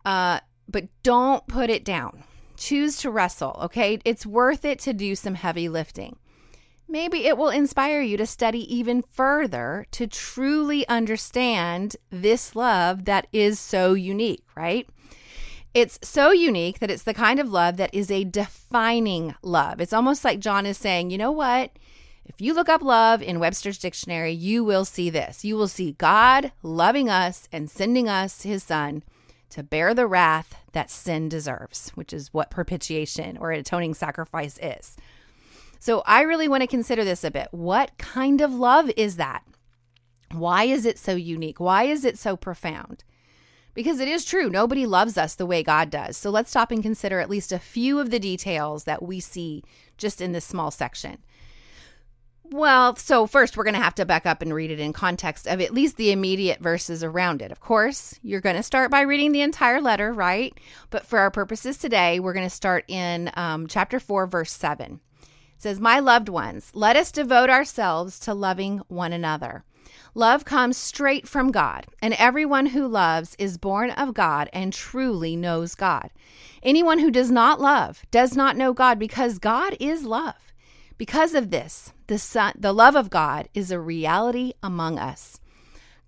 Uh, 0.05 0.41
but 0.69 0.85
don't 1.03 1.47
put 1.47 1.71
it 1.71 1.83
down. 1.83 2.25
Choose 2.59 2.99
to 2.99 3.11
wrestle, 3.11 3.59
okay? 3.63 4.01
It's 4.05 4.27
worth 4.27 4.67
it 4.67 4.81
to 4.81 4.93
do 4.93 5.15
some 5.15 5.35
heavy 5.35 5.71
lifting. 5.71 6.19
Maybe 6.93 7.25
it 7.25 7.39
will 7.39 7.49
inspire 7.49 8.03
you 8.03 8.19
to 8.19 8.27
study 8.27 8.71
even 8.77 9.01
further 9.01 9.87
to 9.93 10.07
truly 10.07 10.87
understand 10.89 11.97
this 12.11 12.55
love 12.55 13.07
that 13.07 13.29
is 13.33 13.59
so 13.59 13.95
unique, 13.95 14.45
right? 14.55 14.87
It's 15.73 15.99
so 16.03 16.33
unique 16.33 16.81
that 16.81 16.91
it's 16.91 17.05
the 17.05 17.15
kind 17.15 17.41
of 17.41 17.49
love 17.49 17.79
that 17.79 17.95
is 17.95 18.11
a 18.11 18.25
defining 18.25 19.35
love. 19.41 19.81
It's 19.81 19.95
almost 19.95 20.23
like 20.23 20.39
John 20.39 20.67
is 20.67 20.77
saying, 20.77 21.09
you 21.09 21.17
know 21.17 21.33
what? 21.33 21.71
If 22.27 22.43
you 22.43 22.53
look 22.53 22.69
up 22.69 22.83
love 22.83 23.23
in 23.23 23.41
Webster's 23.41 23.79
dictionary, 23.79 24.33
you 24.33 24.63
will 24.63 24.85
see 24.85 25.09
this. 25.09 25.47
You 25.47 25.57
will 25.57 25.69
see 25.69 25.93
God 25.93 26.53
loving 26.63 27.09
us 27.09 27.49
and 27.51 27.71
sending 27.71 28.07
us 28.07 28.43
his 28.43 28.65
son 28.65 29.03
to 29.49 29.63
bear 29.63 29.95
the 29.95 30.07
wrath 30.07 30.57
that 30.73 30.91
sin 30.91 31.31
deserves, 31.31 31.89
which 31.95 32.13
is 32.13 32.35
what 32.35 32.51
propitiation 32.51 33.39
or 33.39 33.51
atoning 33.51 33.95
sacrifice 33.95 34.59
is. 34.63 34.95
So 35.83 36.05
I 36.07 36.21
really 36.21 36.47
want 36.47 36.61
to 36.61 36.69
consider 36.69 37.03
this 37.03 37.25
a 37.25 37.31
bit. 37.33 37.49
What 37.51 37.99
kind 37.99 38.41
of 38.41 38.55
love 38.55 38.89
is 38.97 39.17
that? 39.17 39.43
Why 40.31 40.63
is 40.63 40.87
it 40.87 40.97
so 40.97 41.17
unique? 41.17 41.59
Why 41.59 41.87
is 41.87 42.05
it 42.05 42.17
so 42.17 42.37
profound? 42.37 43.03
Because 43.75 43.99
it 43.99 44.07
is 44.07 44.25
true, 44.25 44.49
nobody 44.49 44.87
loves 44.87 45.19
us 45.19 45.35
the 45.35 45.45
way 45.45 45.65
God 45.65 45.91
does. 45.91 46.17
So 46.17 46.31
let's 46.31 46.51
stop 46.51 46.71
and 46.71 46.85
consider 46.85 47.19
at 47.19 47.29
least 47.29 47.51
a 47.51 47.59
few 47.59 47.99
of 47.99 48.11
the 48.11 48.21
details 48.21 48.85
that 48.85 49.03
we 49.03 49.19
see 49.19 49.65
just 49.99 50.21
in 50.21 50.31
this 50.31 50.45
small 50.45 50.71
section. 50.71 51.19
Well, 52.45 52.95
so 52.95 53.27
first 53.27 53.57
we're 53.57 53.65
going 53.65 53.75
to 53.75 53.81
have 53.81 53.97
to 53.97 54.07
back 54.07 54.25
up 54.25 54.41
and 54.41 54.55
read 54.55 54.71
it 54.71 54.79
in 54.79 54.93
context 54.93 55.49
of 55.49 55.61
at 55.61 55.75
least 55.75 55.97
the 55.97 56.13
immediate 56.13 56.61
verses 56.61 57.03
around 57.03 57.43
it. 57.43 57.51
Of 57.51 57.59
course, 57.59 58.21
you're 58.23 58.41
going 58.41 58.55
to 58.55 58.63
start 58.63 58.93
by 58.93 59.01
reading 59.01 59.33
the 59.33 59.41
entire 59.41 59.81
letter, 59.81 60.13
right? 60.13 60.57
But 60.91 61.07
for 61.07 61.19
our 61.19 61.33
purposes 61.33 61.77
today, 61.77 62.21
we're 62.21 62.35
going 62.35 62.49
to 62.49 62.55
start 62.55 62.85
in 62.87 63.33
um, 63.35 63.67
chapter 63.67 63.99
4, 63.99 64.29
verse 64.29 64.53
7. 64.53 65.01
Says, 65.63 65.79
My 65.79 66.01
loved 66.01 66.29
ones, 66.29 66.73
let 66.75 66.97
us 66.97 67.13
devote 67.13 67.49
ourselves 67.49 68.19
to 68.19 68.35
loving 68.35 68.79
one 68.89 69.13
another. 69.13 69.63
Love 70.13 70.45
comes 70.45 70.77
straight 70.77 71.29
from 71.29 71.53
God, 71.53 71.87
and 72.03 72.15
everyone 72.15 72.67
who 72.67 72.89
loves 72.89 73.37
is 73.39 73.59
born 73.59 73.93
of 73.93 74.13
God 74.13 74.51
and 74.53 74.73
truly 74.73 75.37
knows 75.37 75.77
God. 75.77 76.11
Anyone 76.65 76.99
who 76.99 77.13
does 77.13 77.31
not 77.31 77.61
love 77.61 78.03
does 78.11 78.35
not 78.35 78.57
know 78.57 78.73
God 78.73 78.99
because 78.99 79.39
God 79.39 79.77
is 79.79 80.03
love. 80.03 80.35
Because 80.99 81.33
of 81.33 81.51
this, 81.51 81.93
the 82.09 82.19
son, 82.19 82.55
the 82.59 82.73
love 82.73 82.97
of 82.97 83.09
God 83.09 83.49
is 83.55 83.71
a 83.71 83.79
reality 83.79 84.55
among 84.65 84.99
us. 84.99 85.39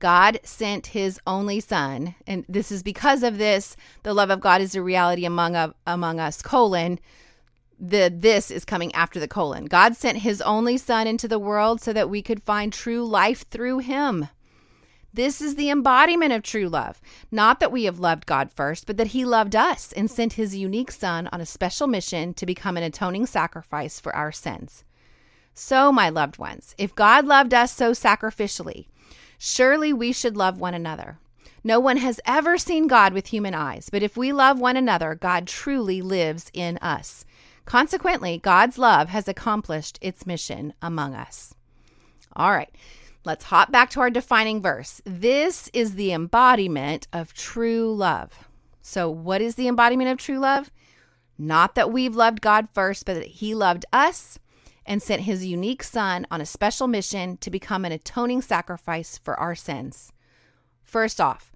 God 0.01 0.41
sent 0.43 0.89
his 0.89 1.21
only 1.29 1.61
son, 1.61 2.17
and 2.27 2.45
this 2.49 2.73
is 2.73 2.83
because 2.83 3.23
of 3.23 3.39
this, 3.39 3.77
the 4.03 4.15
love 4.15 4.31
of 4.31 4.41
God 4.41 4.61
is 4.61 4.75
a 4.75 4.83
reality 4.83 5.25
among 5.25 5.73
among 5.87 6.19
us, 6.19 6.43
colon, 6.43 6.99
the 7.79 8.13
this 8.15 8.51
is 8.51 8.65
coming 8.65 8.95
after 8.95 9.19
the 9.19 9.29
colon. 9.29 9.67
God 9.67 9.97
sent 9.97 10.19
his 10.19 10.41
only 10.43 10.77
son 10.77 11.07
into 11.07 11.29
the 11.29 11.39
world 11.39 11.81
so 11.81 11.93
that 11.93 12.11
we 12.11 12.23
could 12.23 12.43
find 12.43 12.73
true 12.73 13.05
life 13.05 13.49
through 13.49 13.79
him. 13.79 14.29
This 15.15 15.41
is 15.41 15.55
the 15.55 15.71
embodiment 15.71 16.33
of 16.33 16.43
true 16.43 16.69
love. 16.69 17.01
Not 17.31 17.61
that 17.61 17.71
we 17.71 17.85
have 17.85 18.01
loved 18.01 18.27
God 18.27 18.51
first, 18.51 18.85
but 18.85 18.97
that 18.97 19.09
he 19.09 19.25
loved 19.25 19.55
us 19.55 19.93
and 19.93 20.11
sent 20.11 20.33
his 20.33 20.57
unique 20.57 20.91
son 20.91 21.29
on 21.31 21.41
a 21.41 21.47
special 21.47 21.87
mission 21.87 22.35
to 22.35 22.45
become 22.45 22.77
an 22.77 22.83
atoning 22.83 23.27
sacrifice 23.27 24.01
for 24.01 24.15
our 24.15 24.33
sins. 24.33 24.83
So, 25.55 25.93
my 25.93 26.09
loved 26.09 26.39
ones, 26.39 26.75
if 26.79 26.97
God 26.97 27.27
loved 27.27 27.55
us 27.55 27.71
so 27.71 27.93
sacrificially, 27.93 28.87
surely 29.39 29.93
we 29.93 30.13
should 30.13 30.37
love 30.37 30.59
one 30.59 30.75
another. 30.75 31.19
No 31.63 31.79
one 31.79 31.99
has 31.99 32.21
ever 32.27 32.59
seen 32.59 32.89
God 32.89 33.13
with 33.13 33.29
human 33.29 33.55
eyes, 33.55 33.89
but 33.91 34.03
if 34.03 34.17
we 34.17 34.33
love 34.33 34.59
one 34.59 34.77
another, 34.77 35.15
God 35.15 35.47
truly 35.47 36.03
lives 36.03 36.51
in 36.53 36.77
us. 36.79 37.25
Consequently, 37.65 38.39
God's 38.39 38.79
love 38.79 39.09
has 39.09 39.27
accomplished 39.27 39.99
its 40.01 40.27
mission 40.27 40.75
among 40.83 41.15
us. 41.15 41.55
All 42.37 42.53
right, 42.53 42.75
let's 43.25 43.45
hop 43.45 43.73
back 43.73 43.91
to 43.91 44.01
our 44.01 44.11
defining 44.11 44.61
verse. 44.61 45.01
This 45.05 45.71
is 45.73 45.95
the 45.95 46.13
embodiment 46.13 47.09
of 47.13 47.33
true 47.33 47.95
love. 47.95 48.49
So, 48.83 49.09
what 49.09 49.41
is 49.41 49.55
the 49.55 49.69
embodiment 49.69 50.11
of 50.11 50.19
true 50.19 50.39
love? 50.39 50.71
Not 51.39 51.75
that 51.75 51.91
we've 51.91 52.15
loved 52.15 52.41
God 52.41 52.69
first, 52.73 53.07
but 53.07 53.15
that 53.15 53.27
He 53.27 53.55
loved 53.55 53.87
us 53.93 54.39
and 54.87 55.03
sent 55.03 55.23
His 55.23 55.47
unique 55.47 55.83
Son 55.83 56.27
on 56.31 56.41
a 56.41 56.47
special 56.47 56.87
mission 56.87 57.39
to 57.39 57.51
become 57.51 57.85
an 57.85 57.93
atoning 57.93 58.43
sacrifice 58.43 59.17
for 59.17 59.39
our 59.41 59.55
sins. 59.55 60.13
First 60.83 61.21
off, 61.21 61.51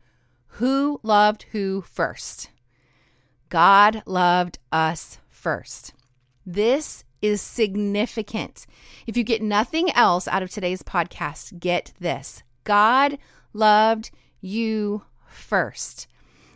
who 0.52 1.00
loved 1.02 1.44
who 1.52 1.82
first? 1.82 2.50
God 3.50 4.02
loved 4.06 4.58
us 4.72 5.18
first. 5.28 5.92
This 6.50 7.04
is 7.20 7.42
significant. 7.42 8.64
If 9.06 9.18
you 9.18 9.22
get 9.22 9.42
nothing 9.42 9.90
else 9.90 10.26
out 10.26 10.42
of 10.42 10.48
today's 10.48 10.82
podcast, 10.82 11.60
get 11.60 11.92
this 12.00 12.42
God 12.64 13.18
loved 13.52 14.10
you 14.40 15.02
first. 15.26 16.06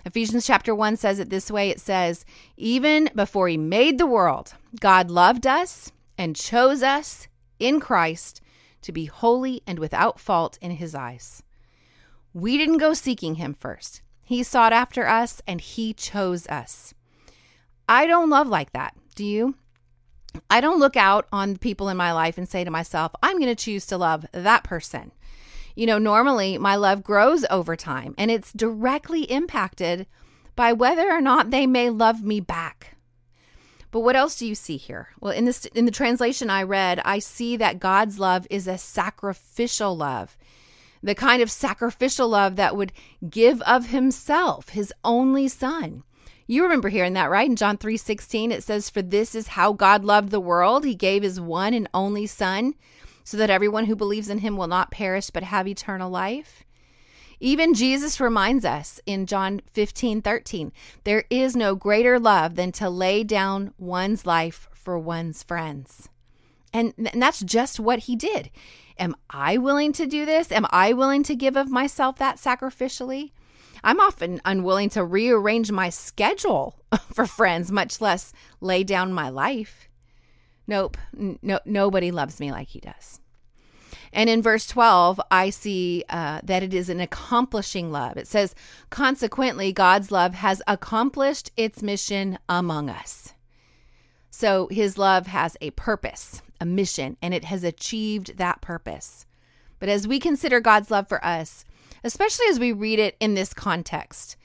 Ephesians 0.06 0.46
chapter 0.46 0.74
1 0.74 0.96
says 0.96 1.18
it 1.18 1.28
this 1.28 1.50
way 1.50 1.68
it 1.68 1.78
says, 1.78 2.24
Even 2.56 3.10
before 3.14 3.48
he 3.48 3.58
made 3.58 3.98
the 3.98 4.06
world, 4.06 4.54
God 4.80 5.10
loved 5.10 5.46
us 5.46 5.92
and 6.16 6.34
chose 6.36 6.82
us 6.82 7.28
in 7.58 7.78
Christ 7.78 8.40
to 8.80 8.92
be 8.92 9.04
holy 9.04 9.60
and 9.66 9.78
without 9.78 10.18
fault 10.18 10.56
in 10.62 10.70
his 10.70 10.94
eyes. 10.94 11.42
We 12.32 12.56
didn't 12.56 12.78
go 12.78 12.94
seeking 12.94 13.34
him 13.34 13.52
first. 13.52 14.00
He 14.24 14.42
sought 14.42 14.72
after 14.72 15.06
us 15.06 15.42
and 15.46 15.60
he 15.60 15.92
chose 15.92 16.46
us. 16.46 16.94
I 17.86 18.06
don't 18.06 18.30
love 18.30 18.48
like 18.48 18.72
that. 18.72 18.96
Do 19.14 19.26
you? 19.26 19.56
I 20.50 20.60
don't 20.60 20.78
look 20.78 20.96
out 20.96 21.26
on 21.32 21.56
people 21.56 21.88
in 21.88 21.96
my 21.96 22.12
life 22.12 22.38
and 22.38 22.48
say 22.48 22.64
to 22.64 22.70
myself, 22.70 23.12
I'm 23.22 23.38
going 23.38 23.54
to 23.54 23.64
choose 23.64 23.86
to 23.86 23.96
love 23.96 24.26
that 24.32 24.64
person. 24.64 25.12
You 25.74 25.86
know, 25.86 25.98
normally 25.98 26.58
my 26.58 26.76
love 26.76 27.02
grows 27.02 27.44
over 27.50 27.76
time 27.76 28.14
and 28.18 28.30
it's 28.30 28.52
directly 28.52 29.22
impacted 29.22 30.06
by 30.54 30.72
whether 30.72 31.10
or 31.10 31.20
not 31.20 31.50
they 31.50 31.66
may 31.66 31.88
love 31.90 32.22
me 32.22 32.40
back. 32.40 32.96
But 33.90 34.00
what 34.00 34.16
else 34.16 34.38
do 34.38 34.46
you 34.46 34.54
see 34.54 34.78
here? 34.78 35.08
Well, 35.20 35.32
in 35.32 35.44
this 35.44 35.66
in 35.66 35.84
the 35.84 35.90
translation 35.90 36.48
I 36.48 36.62
read, 36.62 37.00
I 37.04 37.18
see 37.18 37.56
that 37.58 37.78
God's 37.78 38.18
love 38.18 38.46
is 38.48 38.66
a 38.66 38.78
sacrificial 38.78 39.96
love. 39.96 40.36
The 41.02 41.14
kind 41.14 41.42
of 41.42 41.50
sacrificial 41.50 42.28
love 42.28 42.56
that 42.56 42.76
would 42.76 42.92
give 43.28 43.60
of 43.62 43.88
himself, 43.88 44.70
his 44.70 44.92
only 45.04 45.46
son. 45.48 46.04
You 46.46 46.62
remember 46.62 46.88
hearing 46.88 47.12
that, 47.14 47.30
right? 47.30 47.48
In 47.48 47.56
John 47.56 47.76
3 47.76 47.96
16, 47.96 48.52
it 48.52 48.62
says, 48.62 48.90
For 48.90 49.02
this 49.02 49.34
is 49.34 49.48
how 49.48 49.72
God 49.72 50.04
loved 50.04 50.30
the 50.30 50.40
world. 50.40 50.84
He 50.84 50.94
gave 50.94 51.22
his 51.22 51.40
one 51.40 51.74
and 51.74 51.88
only 51.94 52.26
Son, 52.26 52.74
so 53.24 53.36
that 53.36 53.50
everyone 53.50 53.86
who 53.86 53.96
believes 53.96 54.28
in 54.28 54.38
him 54.38 54.56
will 54.56 54.66
not 54.66 54.90
perish 54.90 55.30
but 55.30 55.44
have 55.44 55.68
eternal 55.68 56.10
life. 56.10 56.64
Even 57.40 57.74
Jesus 57.74 58.20
reminds 58.20 58.64
us 58.64 59.00
in 59.04 59.26
John 59.26 59.62
15 59.72 60.22
13, 60.22 60.72
there 61.04 61.24
is 61.28 61.56
no 61.56 61.74
greater 61.74 62.20
love 62.20 62.54
than 62.54 62.70
to 62.72 62.88
lay 62.88 63.24
down 63.24 63.74
one's 63.78 64.24
life 64.26 64.68
for 64.72 64.98
one's 64.98 65.42
friends. 65.42 66.08
And, 66.72 66.94
and 66.96 67.20
that's 67.20 67.40
just 67.40 67.80
what 67.80 68.00
he 68.00 68.16
did. 68.16 68.50
Am 68.98 69.16
I 69.28 69.58
willing 69.58 69.92
to 69.94 70.06
do 70.06 70.24
this? 70.24 70.52
Am 70.52 70.66
I 70.70 70.92
willing 70.92 71.22
to 71.24 71.34
give 71.34 71.56
of 71.56 71.68
myself 71.68 72.16
that 72.18 72.36
sacrificially? 72.36 73.32
I'm 73.84 74.00
often 74.00 74.40
unwilling 74.44 74.90
to 74.90 75.04
rearrange 75.04 75.72
my 75.72 75.90
schedule 75.90 76.76
for 77.12 77.26
friends, 77.26 77.72
much 77.72 78.00
less 78.00 78.32
lay 78.60 78.84
down 78.84 79.12
my 79.12 79.28
life. 79.28 79.88
Nope, 80.66 80.96
no, 81.12 81.58
nobody 81.64 82.10
loves 82.10 82.38
me 82.38 82.52
like 82.52 82.68
he 82.68 82.80
does. 82.80 83.20
And 84.12 84.28
in 84.28 84.42
verse 84.42 84.66
12, 84.66 85.20
I 85.30 85.50
see 85.50 86.04
uh, 86.08 86.40
that 86.44 86.62
it 86.62 86.74
is 86.74 86.88
an 86.88 87.00
accomplishing 87.00 87.90
love. 87.90 88.16
It 88.16 88.28
says, 88.28 88.54
consequently, 88.90 89.72
God's 89.72 90.12
love 90.12 90.34
has 90.34 90.62
accomplished 90.66 91.50
its 91.56 91.82
mission 91.82 92.38
among 92.48 92.90
us. 92.90 93.32
So 94.30 94.68
his 94.70 94.98
love 94.98 95.26
has 95.28 95.56
a 95.60 95.70
purpose, 95.70 96.42
a 96.60 96.66
mission, 96.66 97.16
and 97.22 97.32
it 97.32 97.44
has 97.44 97.64
achieved 97.64 98.36
that 98.36 98.60
purpose. 98.60 99.26
But 99.78 99.88
as 99.88 100.06
we 100.06 100.20
consider 100.20 100.60
God's 100.60 100.90
love 100.90 101.08
for 101.08 101.24
us, 101.24 101.64
especially 102.04 102.46
as 102.48 102.58
we 102.58 102.72
read 102.72 102.98
it 102.98 103.16
in 103.20 103.34
this 103.34 103.54
context. 103.54 104.36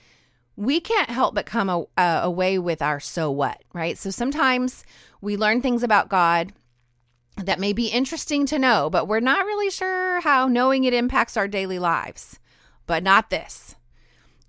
We 0.56 0.80
can't 0.80 1.10
help 1.10 1.36
but 1.36 1.46
come 1.46 1.70
a, 1.70 1.86
uh, 1.98 2.22
away 2.24 2.58
with 2.58 2.82
our 2.82 3.00
so 3.00 3.30
what, 3.30 3.64
right? 3.74 3.98
So 3.98 4.10
sometimes 4.10 4.84
we 5.22 5.38
learn 5.38 5.62
things 5.62 5.84
about 5.84 6.10
God 6.10 6.54
that 7.38 7.60
may 7.60 7.74
be 7.74 7.88
interesting 7.88 8.46
to 8.48 8.58
know, 8.58 8.90
but 8.90 9.08
we're 9.08 9.20
not 9.20 9.46
really 9.46 9.70
sure 9.70 10.22
how 10.22 10.48
knowing 10.48 10.84
it 10.84 10.94
impacts 10.94 11.38
our 11.38 11.48
daily 11.48 11.78
lives. 11.78 12.40
But 12.88 13.04
not 13.04 13.30
this. 13.30 13.76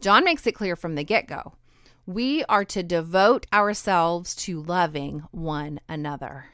John 0.01 0.25
makes 0.25 0.47
it 0.47 0.55
clear 0.55 0.77
from 0.77 0.95
the 0.95 1.05
get 1.05 1.27
go. 1.27 1.55
We 2.07 2.45
are 2.45 2.65
to 2.67 2.83
devote 2.83 3.47
ourselves 3.53 4.35
to 4.37 4.63
loving 4.63 5.25
one 5.31 5.81
another. 5.89 6.47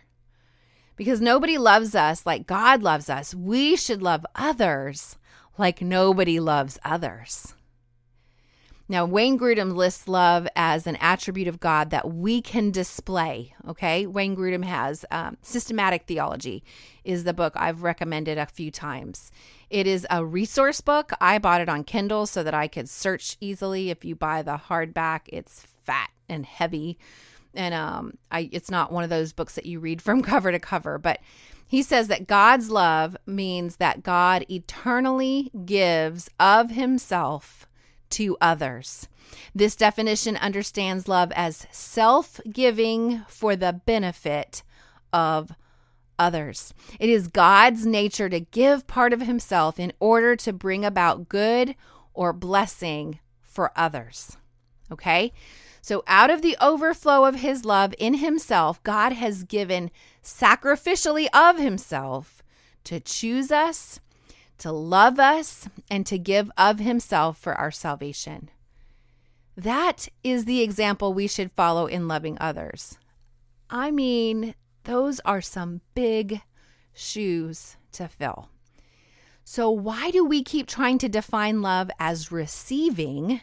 Because 0.97 1.21
nobody 1.21 1.59
loves 1.59 1.95
us 1.95 2.25
like 2.25 2.47
God 2.47 2.83
loves 2.83 3.11
us. 3.11 3.35
We 3.35 3.77
should 3.77 4.03
love 4.03 4.27
others 4.35 5.17
like 5.59 5.81
nobody 5.81 6.41
loves 6.41 6.79
others. 6.85 7.55
Now, 8.87 9.07
Wayne 9.07 9.39
Grudem 9.39 9.75
lists 9.75 10.07
love 10.09 10.47
as 10.55 10.87
an 10.87 10.97
attribute 11.01 11.49
of 11.49 11.59
God 11.59 11.89
that 11.89 12.13
we 12.13 12.43
can 12.43 12.71
display. 12.71 13.55
Okay. 13.67 14.07
Wayne 14.07 14.37
Grudem 14.37 14.65
has 14.65 15.07
um, 15.11 15.39
Systematic 15.41 16.05
Theology, 16.07 16.63
is 17.03 17.25
the 17.25 17.33
book 17.33 17.55
I've 17.57 17.83
recommended 17.83 18.37
a 18.37 18.45
few 18.45 18.71
times. 18.71 19.31
It 19.71 19.87
is 19.87 20.07
a 20.11 20.23
resource 20.25 20.83
book. 20.83 21.13
I 21.19 21.39
bought 21.39 21.63
it 21.63 21.69
on 21.71 21.85
Kindle 21.85 22.27
so 22.27 22.43
that 22.43 22.53
I 22.53 22.69
could 22.69 22.91
search 22.91 23.39
easily. 23.41 23.89
If 23.89 24.05
you 24.05 24.15
buy 24.15 24.43
the 24.43 24.61
hardback, 24.69 25.23
it's 25.29 25.67
fat 25.83 26.11
and 26.29 26.45
heavy. 26.45 26.99
And 27.55 27.75
um, 27.75 28.19
I, 28.31 28.49
it's 28.53 28.71
not 28.71 28.93
one 28.93 29.05
of 29.05 29.11
those 29.11 29.33
books 29.33 29.55
that 29.55 29.67
you 29.67 29.81
read 29.81 30.03
from 30.03 30.23
cover 30.33 30.53
to 30.53 30.59
cover, 30.59 30.99
but 30.99 31.21
He 31.67 31.83
says 31.83 32.09
that 32.09 32.27
God's 32.27 32.71
love 32.71 33.17
means 33.27 33.77
that 33.77 34.03
God 34.03 34.45
eternally 34.51 35.51
gives 35.65 36.29
of 36.39 36.71
himself 36.71 37.67
to 38.11 38.37
others. 38.41 39.09
This 39.55 39.75
definition 39.75 40.37
understands 40.37 41.09
love 41.09 41.33
as 41.35 41.67
self 41.71 42.41
giving 42.51 43.25
for 43.29 43.57
the 43.57 43.81
benefit 43.85 44.63
of 45.13 45.53
others. 46.19 46.73
It 47.01 47.11
is 47.11 47.29
God's 47.29 47.87
nature 47.87 48.29
to 48.29 48.41
give 48.41 48.87
part 48.87 49.13
of 49.13 49.23
himself 49.23 49.79
in 49.79 49.93
order 49.99 50.37
to 50.37 50.53
bring 50.53 50.85
about 50.85 51.29
good 51.29 51.75
or 52.13 52.33
blessing 52.33 53.19
for 53.43 53.73
others. 53.77 54.37
Okay? 54.93 55.33
So, 55.87 56.03
out 56.07 56.31
of 56.31 56.41
the 56.41 56.57
overflow 56.63 57.27
of 57.27 57.35
his 57.35 57.67
love 57.67 57.95
in 57.99 58.15
himself, 58.15 58.83
God 58.85 59.13
has 59.13 59.45
given 59.45 59.91
sacrificially 60.23 61.27
of 61.35 61.59
himself 61.59 62.43
to 62.85 63.01
choose 63.01 63.53
us, 63.53 64.01
to 64.57 64.73
love 64.73 65.19
us, 65.19 65.69
and 65.91 66.07
to 66.07 66.17
give 66.17 66.51
of 66.57 66.79
himself 66.79 67.37
for 67.37 67.53
our 67.57 67.71
salvation. 67.71 68.49
That 69.59 70.09
is 70.23 70.47
the 70.47 70.63
example 70.63 71.13
we 71.13 71.27
should 71.27 71.53
follow 71.53 71.85
in 71.85 72.09
loving 72.09 72.39
others. 72.41 72.97
I 73.69 73.91
mean, 73.91 74.55
those 74.85 75.21
are 75.27 75.43
some 75.43 75.83
big 75.95 76.41
shoes 76.95 77.77
to 77.93 78.09
fill. 78.09 78.49
So, 79.45 79.69
why 79.69 80.11
do 80.11 80.25
we 80.25 80.43
keep 80.43 80.67
trying 80.67 80.97
to 80.97 81.11
define 81.11 81.61
love 81.61 81.91
as 82.01 82.33
receiving 82.33 83.43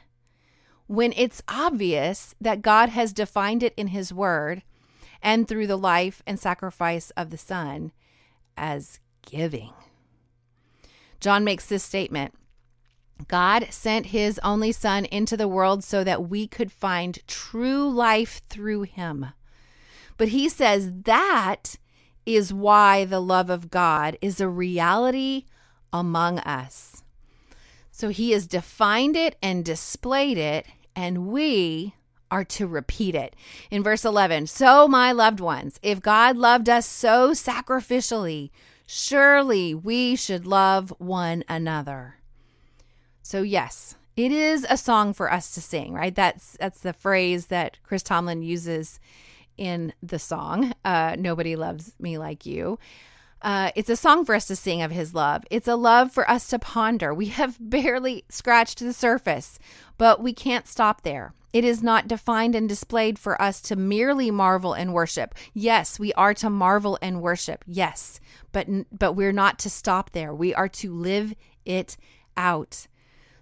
when 0.91 1.13
it's 1.15 1.41
obvious 1.47 2.35
that 2.41 2.61
God 2.61 2.89
has 2.89 3.13
defined 3.13 3.63
it 3.63 3.73
in 3.77 3.87
His 3.87 4.13
Word 4.13 4.61
and 5.21 5.47
through 5.47 5.67
the 5.67 5.77
life 5.77 6.21
and 6.27 6.37
sacrifice 6.37 7.11
of 7.11 7.29
the 7.29 7.37
Son 7.37 7.93
as 8.57 8.99
giving? 9.21 9.71
John 11.21 11.43
makes 11.43 11.65
this 11.65 11.83
statement 11.83 12.33
God 13.27 13.67
sent 13.69 14.07
His 14.07 14.39
only 14.43 14.73
Son 14.73 15.05
into 15.05 15.37
the 15.37 15.47
world 15.47 15.83
so 15.83 16.03
that 16.03 16.27
we 16.27 16.45
could 16.45 16.71
find 16.71 17.25
true 17.25 17.89
life 17.89 18.41
through 18.49 18.81
Him. 18.81 19.27
But 20.17 20.27
he 20.27 20.49
says 20.49 20.91
that 21.05 21.77
is 22.25 22.53
why 22.53 23.05
the 23.05 23.21
love 23.21 23.49
of 23.49 23.71
God 23.71 24.17
is 24.21 24.39
a 24.41 24.47
reality 24.47 25.45
among 25.93 26.39
us. 26.39 27.01
So 27.91 28.09
he 28.09 28.31
has 28.31 28.45
defined 28.45 29.15
it 29.15 29.35
and 29.41 29.65
displayed 29.65 30.37
it, 30.37 30.65
and 31.01 31.25
we 31.25 31.95
are 32.29 32.45
to 32.45 32.67
repeat 32.67 33.15
it. 33.15 33.35
In 33.71 33.81
verse 33.81 34.05
11, 34.05 34.45
so 34.45 34.87
my 34.87 35.11
loved 35.11 35.39
ones, 35.39 35.79
if 35.81 35.99
God 35.99 36.37
loved 36.37 36.69
us 36.69 36.85
so 36.85 37.31
sacrificially, 37.31 38.51
surely 38.85 39.73
we 39.73 40.15
should 40.15 40.45
love 40.45 40.93
one 40.99 41.43
another. 41.49 42.17
So, 43.23 43.41
yes, 43.41 43.95
it 44.15 44.31
is 44.31 44.63
a 44.69 44.77
song 44.77 45.13
for 45.13 45.33
us 45.33 45.55
to 45.55 45.61
sing, 45.61 45.93
right? 45.93 46.13
That's 46.13 46.55
that's 46.59 46.81
the 46.81 46.93
phrase 46.93 47.47
that 47.47 47.79
Chris 47.83 48.03
Tomlin 48.03 48.43
uses 48.43 48.99
in 49.57 49.93
the 50.03 50.19
song, 50.19 50.73
uh, 50.85 51.15
Nobody 51.17 51.55
Loves 51.55 51.95
Me 51.99 52.19
Like 52.19 52.45
You. 52.45 52.77
Uh, 53.41 53.71
it's 53.75 53.89
a 53.89 53.95
song 53.95 54.23
for 54.23 54.35
us 54.35 54.45
to 54.45 54.55
sing 54.55 54.81
of 54.81 54.91
his 54.91 55.13
love. 55.13 55.43
It's 55.49 55.67
a 55.67 55.75
love 55.75 56.11
for 56.11 56.29
us 56.29 56.47
to 56.47 56.59
ponder. 56.59 57.13
We 57.13 57.27
have 57.27 57.57
barely 57.59 58.23
scratched 58.29 58.79
the 58.79 58.93
surface, 58.93 59.57
but 59.97 60.21
we 60.21 60.33
can't 60.33 60.67
stop 60.67 61.01
there. 61.01 61.33
It 61.53 61.65
is 61.65 61.83
not 61.83 62.07
defined 62.07 62.55
and 62.55 62.69
displayed 62.69 63.19
for 63.19 63.41
us 63.41 63.59
to 63.63 63.75
merely 63.75 64.31
marvel 64.31 64.73
and 64.73 64.93
worship. 64.93 65.35
Yes, 65.53 65.99
we 65.99 66.13
are 66.13 66.33
to 66.35 66.49
marvel 66.49 66.97
and 67.01 67.21
worship. 67.21 67.65
Yes, 67.67 68.21
but 68.51 68.67
but 68.97 69.13
we're 69.13 69.33
not 69.33 69.59
to 69.59 69.69
stop 69.69 70.11
there. 70.11 70.33
We 70.33 70.53
are 70.55 70.69
to 70.69 70.93
live 70.93 71.35
it 71.65 71.97
out. 72.37 72.87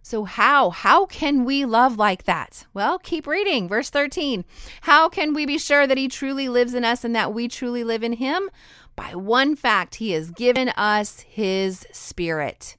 So, 0.02 0.24
how? 0.24 0.72
How 0.72 1.06
can 1.06 1.46
we 1.46 1.66
love 1.66 1.98
like 1.98 2.24
that? 2.24 2.66
Well, 2.74 2.98
keep 2.98 3.28
reading. 3.28 3.68
Verse 3.68 3.92
13. 3.92 4.44
How 4.82 5.08
can 5.08 5.36
we 5.36 5.46
be 5.46 5.60
sure 5.60 5.86
that 5.86 5.98
He 5.98 6.08
truly 6.08 6.50
lives 6.50 6.74
in 6.74 6.84
us 6.84 7.04
and 7.04 7.16
that 7.16 7.32
we 7.32 7.48
truly 7.48 7.84
live 7.84 8.02
in 8.02 8.14
Him? 8.14 8.50
By 9.00 9.16
one 9.16 9.56
fact, 9.56 9.96
He 9.96 10.12
has 10.12 10.30
given 10.30 10.70
us 10.70 11.22
His 11.22 11.88
Spirit. 11.94 12.76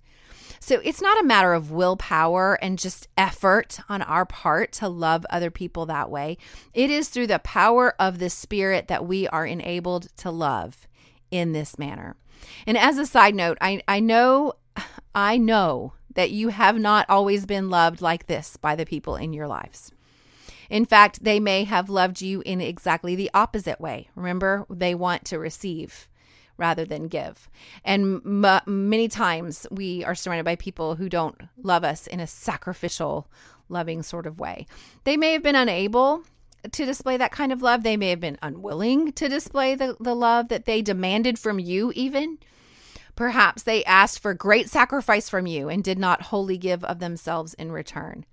So, 0.60 0.78
it's 0.84 1.00
not 1.00 1.18
a 1.18 1.26
matter 1.26 1.54
of 1.54 1.70
willpower 1.70 2.58
and 2.60 2.78
just 2.78 3.08
effort 3.16 3.80
on 3.88 4.02
our 4.02 4.26
part 4.26 4.72
to 4.72 4.88
love 4.88 5.24
other 5.30 5.50
people 5.50 5.86
that 5.86 6.10
way. 6.10 6.36
It 6.74 6.90
is 6.90 7.08
through 7.08 7.28
the 7.28 7.38
power 7.38 7.94
of 7.98 8.18
the 8.18 8.28
Spirit 8.28 8.86
that 8.88 9.06
we 9.06 9.28
are 9.28 9.46
enabled 9.46 10.14
to 10.18 10.30
love 10.30 10.86
in 11.30 11.52
this 11.52 11.78
manner. 11.78 12.16
And 12.66 12.76
as 12.76 12.98
a 12.98 13.06
side 13.06 13.34
note, 13.34 13.56
I, 13.62 13.80
I 13.88 14.00
know, 14.00 14.52
I 15.14 15.38
know 15.38 15.94
that 16.14 16.30
you 16.30 16.48
have 16.48 16.78
not 16.78 17.08
always 17.08 17.46
been 17.46 17.70
loved 17.70 18.02
like 18.02 18.26
this 18.26 18.58
by 18.58 18.76
the 18.76 18.84
people 18.84 19.16
in 19.16 19.32
your 19.32 19.48
lives. 19.48 19.90
In 20.68 20.84
fact, 20.84 21.24
they 21.24 21.40
may 21.40 21.64
have 21.64 21.88
loved 21.88 22.20
you 22.20 22.42
in 22.44 22.60
exactly 22.60 23.16
the 23.16 23.30
opposite 23.32 23.80
way. 23.80 24.10
Remember, 24.14 24.66
they 24.68 24.94
want 24.94 25.24
to 25.24 25.38
receive 25.38 26.08
rather 26.60 26.84
than 26.84 27.08
give. 27.08 27.48
And 27.84 28.20
m- 28.24 28.60
many 28.88 29.08
times 29.08 29.66
we 29.70 30.04
are 30.04 30.14
surrounded 30.14 30.44
by 30.44 30.56
people 30.56 30.94
who 30.94 31.08
don't 31.08 31.40
love 31.60 31.82
us 31.82 32.06
in 32.06 32.20
a 32.20 32.26
sacrificial, 32.26 33.26
loving 33.68 34.02
sort 34.02 34.26
of 34.26 34.38
way. 34.38 34.66
They 35.04 35.16
may 35.16 35.32
have 35.32 35.42
been 35.42 35.56
unable 35.56 36.22
to 36.70 36.84
display 36.84 37.16
that 37.16 37.32
kind 37.32 37.50
of 37.50 37.62
love. 37.62 37.82
They 37.82 37.96
may 37.96 38.10
have 38.10 38.20
been 38.20 38.38
unwilling 38.42 39.12
to 39.12 39.28
display 39.28 39.74
the, 39.74 39.96
the 39.98 40.14
love 40.14 40.48
that 40.48 40.66
they 40.66 40.82
demanded 40.82 41.38
from 41.38 41.58
you, 41.58 41.90
even. 41.96 42.38
Perhaps 43.16 43.62
they 43.62 43.82
asked 43.84 44.20
for 44.20 44.34
great 44.34 44.68
sacrifice 44.68 45.28
from 45.28 45.46
you 45.46 45.68
and 45.68 45.82
did 45.82 45.98
not 45.98 46.22
wholly 46.22 46.58
give 46.58 46.84
of 46.84 46.98
themselves 46.98 47.54
in 47.54 47.72
return. 47.72 48.24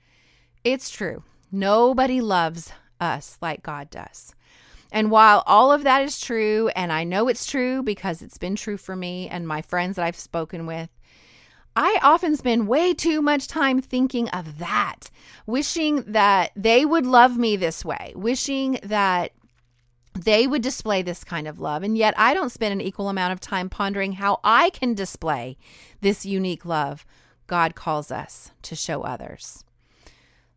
It's 0.63 0.89
true. 0.89 1.23
Nobody 1.51 2.19
loves 2.19 2.73
us 2.99 3.37
like 3.41 3.63
God 3.63 3.89
does. 3.89 4.33
And 4.91 5.11
while 5.11 5.43
all 5.45 5.71
of 5.71 5.83
that 5.83 6.03
is 6.03 6.19
true, 6.19 6.69
and 6.75 6.91
I 6.91 7.03
know 7.03 7.27
it's 7.27 7.45
true 7.45 7.83
because 7.83 8.21
it's 8.21 8.37
been 8.37 8.55
true 8.55 8.77
for 8.77 8.95
me 8.95 9.27
and 9.27 9.47
my 9.47 9.61
friends 9.61 9.95
that 9.95 10.05
I've 10.05 10.15
spoken 10.15 10.65
with, 10.65 10.89
I 11.75 11.99
often 12.01 12.35
spend 12.35 12.67
way 12.67 12.93
too 12.93 13.21
much 13.21 13.47
time 13.47 13.81
thinking 13.81 14.29
of 14.29 14.57
that, 14.57 15.11
wishing 15.45 16.03
that 16.07 16.51
they 16.55 16.85
would 16.85 17.05
love 17.05 17.37
me 17.37 17.55
this 17.55 17.85
way, 17.85 18.13
wishing 18.15 18.79
that 18.81 19.33
they 20.15 20.47
would 20.47 20.63
display 20.63 21.03
this 21.03 21.23
kind 21.23 21.47
of 21.47 21.59
love. 21.59 21.83
And 21.83 21.95
yet 21.95 22.15
I 22.17 22.33
don't 22.33 22.51
spend 22.51 22.73
an 22.73 22.81
equal 22.81 23.09
amount 23.09 23.33
of 23.33 23.39
time 23.39 23.69
pondering 23.69 24.13
how 24.13 24.39
I 24.43 24.71
can 24.71 24.95
display 24.95 25.57
this 26.01 26.25
unique 26.25 26.65
love 26.65 27.05
God 27.45 27.75
calls 27.75 28.11
us 28.11 28.51
to 28.63 28.75
show 28.75 29.03
others. 29.03 29.63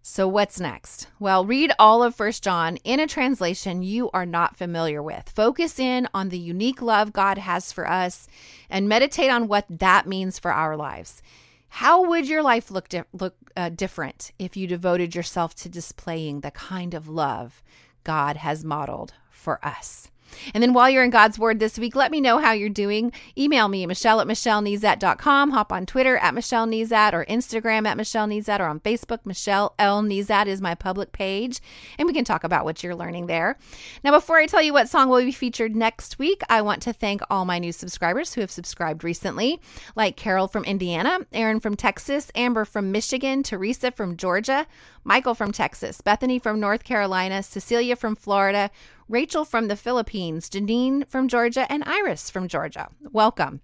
So, 0.03 0.27
what's 0.27 0.59
next? 0.59 1.09
Well, 1.19 1.45
read 1.45 1.73
all 1.79 2.03
of 2.03 2.15
First 2.15 2.43
John 2.43 2.79
in 2.79 3.01
a 3.01 3.07
translation 3.07 3.83
you 3.83 4.11
are 4.13 4.25
not 4.25 4.57
familiar 4.57 5.03
with. 5.03 5.29
Focus 5.29 5.79
in 5.79 6.09
on 6.15 6.31
the 6.31 6.39
unique 6.39 6.81
love 6.81 7.13
God 7.13 7.37
has 7.37 7.71
for 7.71 7.87
us 7.87 8.27
and 8.71 8.89
meditate 8.89 9.31
on 9.31 9.47
what 9.47 9.67
that 9.69 10.07
means 10.07 10.39
for 10.39 10.53
our 10.53 10.75
lives. 10.75 11.21
How 11.69 12.09
would 12.09 12.29
your 12.29 12.43
life 12.43 12.71
look, 12.71 12.89
di- 12.89 13.05
look 13.13 13.37
uh, 13.57 13.69
different 13.69 14.33
if 14.39 14.57
you 14.57 14.67
devoted 14.67 15.15
yourself 15.15 15.55
to 15.57 15.69
displaying 15.69 16.41
the 16.41 16.51
kind 16.51 16.95
of 16.95 17.09
love 17.09 17.63
God 18.03 18.37
has 18.39 18.65
modeled 18.65 19.13
for 19.31 19.65
us. 19.65 20.11
And 20.55 20.63
then 20.63 20.73
while 20.73 20.91
you're 20.91 21.05
in 21.05 21.11
God's 21.11 21.39
Word 21.39 21.61
this 21.61 21.79
week, 21.79 21.95
let 21.97 22.11
me 22.11 22.21
know 22.21 22.39
how 22.39 22.53
you're 22.53 22.69
doing. 22.69 23.13
Email 23.37 23.69
me, 23.69 23.87
Michelle 23.87 24.21
at 24.21 24.27
MichelleNezat.com. 24.27 25.51
Hop 25.51 25.73
on 25.73 25.87
Twitter 25.87 26.17
at 26.17 26.35
Michelle 26.35 26.67
Nezat 26.67 27.13
or 27.13 27.25
Instagram 27.27 27.87
at 27.87 27.97
Michelle 27.97 28.27
Nezat 28.27 28.61
or 28.61 28.67
on 28.67 28.81
Facebook. 28.81 29.21
Michelle 29.25 29.75
L. 29.79 30.03
Nezat 30.03 30.47
is 30.47 30.61
my 30.61 30.75
public 30.75 31.13
page, 31.13 31.61
and 31.99 32.07
we 32.07 32.15
can 32.15 32.25
talk 32.25 32.45
about 32.45 32.65
what 32.65 32.83
you're 32.83 32.95
learning 32.95 33.27
there. 33.27 33.59
Now, 34.05 34.13
before 34.13 34.39
I 34.39 34.47
tell 34.47 34.63
you 34.63 34.73
what 34.73 34.89
song 34.89 35.09
will 35.09 35.21
be 35.21 35.33
featured 35.33 35.77
next 35.77 36.19
week, 36.19 36.43
I 36.49 36.63
want 36.63 36.83
to 36.83 36.93
thank 36.93 37.23
all 37.31 37.45
my 37.45 37.59
new 37.59 37.73
subscribers 37.73 38.35
who 38.35 38.41
have 38.41 38.51
subscribed 38.51 39.05
recently, 39.05 39.61
like 39.97 40.17
Carol 40.17 40.49
from 40.49 40.65
Indiana, 40.65 41.21
Aaron 41.33 41.61
from 41.61 41.77
Texas, 41.77 42.31
Amber 42.35 42.65
from 42.65 42.93
Michigan, 42.93 43.43
Teresa 43.43 43.91
from 43.91 44.17
Georgia, 44.17 44.67
Michael 45.05 45.35
from 45.35 45.53
Texas, 45.53 46.01
Bethany 46.01 46.39
from 46.39 46.61
North 46.61 46.85
Carolina, 46.85 47.43
Cecilia 47.43 47.97
from 47.97 48.15
Florida, 48.15 48.71
Rachel 49.11 49.45
from 49.45 49.67
the 49.67 49.75
Philippines, 49.75 50.49
Janine 50.49 51.05
from 51.09 51.27
Georgia, 51.27 51.67
and 51.71 51.83
Iris 51.85 52.31
from 52.31 52.47
Georgia. 52.47 52.89
Welcome. 53.11 53.61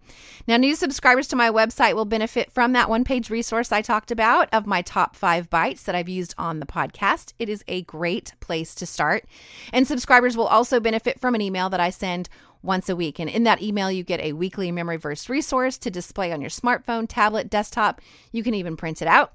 Now, 0.49 0.57
new 0.57 0.75
subscribers 0.75 1.29
to 1.29 1.37
my 1.37 1.51
website 1.51 1.95
will 1.95 2.05
benefit 2.05 2.51
from 2.51 2.73
that 2.73 2.91
one 2.91 3.05
page 3.05 3.31
resource 3.31 3.71
I 3.71 3.81
talked 3.81 4.11
about 4.11 4.49
of 4.53 4.67
my 4.67 4.83
top 4.83 5.15
five 5.15 5.49
bites 5.49 5.85
that 5.85 5.95
I've 5.95 6.09
used 6.09 6.35
on 6.37 6.59
the 6.59 6.67
podcast. 6.67 7.33
It 7.39 7.49
is 7.49 7.63
a 7.69 7.83
great 7.83 8.33
place 8.41 8.75
to 8.75 8.87
start. 8.87 9.25
And 9.73 9.87
subscribers 9.87 10.37
will 10.37 10.49
also 10.49 10.81
benefit 10.81 11.21
from 11.21 11.37
an 11.37 11.41
email 11.41 11.71
that 11.71 11.79
I 11.79 11.91
send 11.91 12.29
once 12.63 12.89
a 12.89 12.97
week. 12.97 13.21
And 13.21 13.31
in 13.31 13.45
that 13.45 13.63
email, 13.63 13.89
you 13.89 14.03
get 14.03 14.19
a 14.19 14.33
weekly 14.33 14.73
memory 14.73 14.97
verse 14.97 15.29
resource 15.29 15.79
to 15.79 15.93
display 15.93 16.33
on 16.33 16.41
your 16.41 16.51
smartphone, 16.51 17.07
tablet, 17.09 17.49
desktop. 17.49 18.01
You 18.33 18.43
can 18.43 18.55
even 18.55 18.77
print 18.77 19.01
it 19.01 19.07
out. 19.07 19.33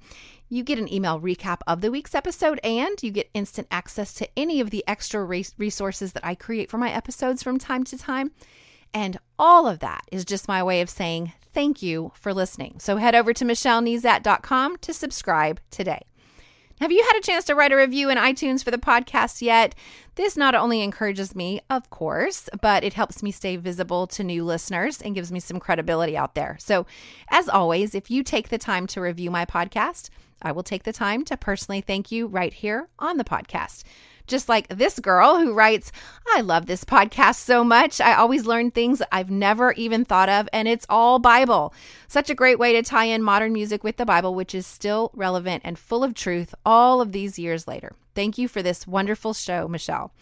You 0.53 0.65
get 0.65 0.77
an 0.77 0.91
email 0.91 1.17
recap 1.17 1.61
of 1.65 1.79
the 1.79 1.89
week's 1.89 2.13
episode, 2.13 2.59
and 2.61 3.01
you 3.01 3.09
get 3.09 3.29
instant 3.33 3.69
access 3.71 4.13
to 4.15 4.27
any 4.35 4.59
of 4.59 4.69
the 4.69 4.83
extra 4.85 5.23
resources 5.23 6.11
that 6.11 6.25
I 6.25 6.35
create 6.35 6.69
for 6.69 6.77
my 6.77 6.91
episodes 6.91 7.41
from 7.41 7.57
time 7.57 7.85
to 7.85 7.97
time. 7.97 8.31
And 8.93 9.17
all 9.39 9.65
of 9.65 9.79
that 9.79 10.01
is 10.11 10.25
just 10.25 10.49
my 10.49 10.61
way 10.61 10.81
of 10.81 10.89
saying 10.89 11.31
thank 11.53 11.81
you 11.81 12.11
for 12.15 12.33
listening. 12.33 12.79
So 12.79 12.97
head 12.97 13.15
over 13.15 13.31
to 13.31 13.45
michellenezat.com 13.45 14.77
to 14.79 14.93
subscribe 14.93 15.61
today. 15.69 16.01
Have 16.81 16.91
you 16.91 17.03
had 17.03 17.19
a 17.19 17.21
chance 17.21 17.45
to 17.45 17.53
write 17.53 17.71
a 17.71 17.75
review 17.75 18.09
in 18.09 18.17
iTunes 18.17 18.63
for 18.63 18.71
the 18.71 18.79
podcast 18.79 19.43
yet? 19.43 19.75
This 20.15 20.35
not 20.35 20.55
only 20.55 20.81
encourages 20.81 21.35
me, 21.35 21.61
of 21.69 21.91
course, 21.91 22.49
but 22.59 22.83
it 22.83 22.93
helps 22.93 23.21
me 23.21 23.31
stay 23.31 23.55
visible 23.55 24.07
to 24.07 24.23
new 24.23 24.43
listeners 24.43 24.99
and 24.99 25.13
gives 25.13 25.31
me 25.31 25.39
some 25.39 25.59
credibility 25.59 26.17
out 26.17 26.33
there. 26.33 26.57
So, 26.59 26.87
as 27.29 27.47
always, 27.47 27.93
if 27.93 28.09
you 28.09 28.23
take 28.23 28.49
the 28.49 28.57
time 28.57 28.87
to 28.87 28.99
review 28.99 29.29
my 29.29 29.45
podcast, 29.45 30.09
I 30.41 30.51
will 30.53 30.63
take 30.63 30.81
the 30.81 30.91
time 30.91 31.23
to 31.25 31.37
personally 31.37 31.81
thank 31.81 32.11
you 32.11 32.25
right 32.25 32.51
here 32.51 32.87
on 32.97 33.17
the 33.17 33.23
podcast. 33.23 33.83
Just 34.31 34.47
like 34.47 34.69
this 34.69 34.97
girl 34.97 35.37
who 35.39 35.53
writes, 35.53 35.91
I 36.33 36.39
love 36.39 36.65
this 36.65 36.85
podcast 36.85 37.35
so 37.35 37.65
much. 37.65 37.99
I 37.99 38.13
always 38.13 38.45
learn 38.45 38.71
things 38.71 39.01
I've 39.11 39.29
never 39.29 39.73
even 39.73 40.05
thought 40.05 40.29
of, 40.29 40.47
and 40.53 40.69
it's 40.69 40.85
all 40.87 41.19
Bible. 41.19 41.73
Such 42.07 42.29
a 42.29 42.33
great 42.33 42.57
way 42.57 42.71
to 42.71 42.81
tie 42.81 43.05
in 43.05 43.23
modern 43.23 43.51
music 43.51 43.83
with 43.83 43.97
the 43.97 44.05
Bible, 44.05 44.33
which 44.33 44.55
is 44.55 44.65
still 44.65 45.11
relevant 45.13 45.63
and 45.65 45.77
full 45.77 46.01
of 46.01 46.13
truth 46.13 46.55
all 46.65 47.01
of 47.01 47.11
these 47.11 47.37
years 47.37 47.67
later. 47.67 47.91
Thank 48.15 48.37
you 48.37 48.47
for 48.47 48.63
this 48.63 48.87
wonderful 48.87 49.33
show, 49.33 49.67
Michelle. 49.67 50.13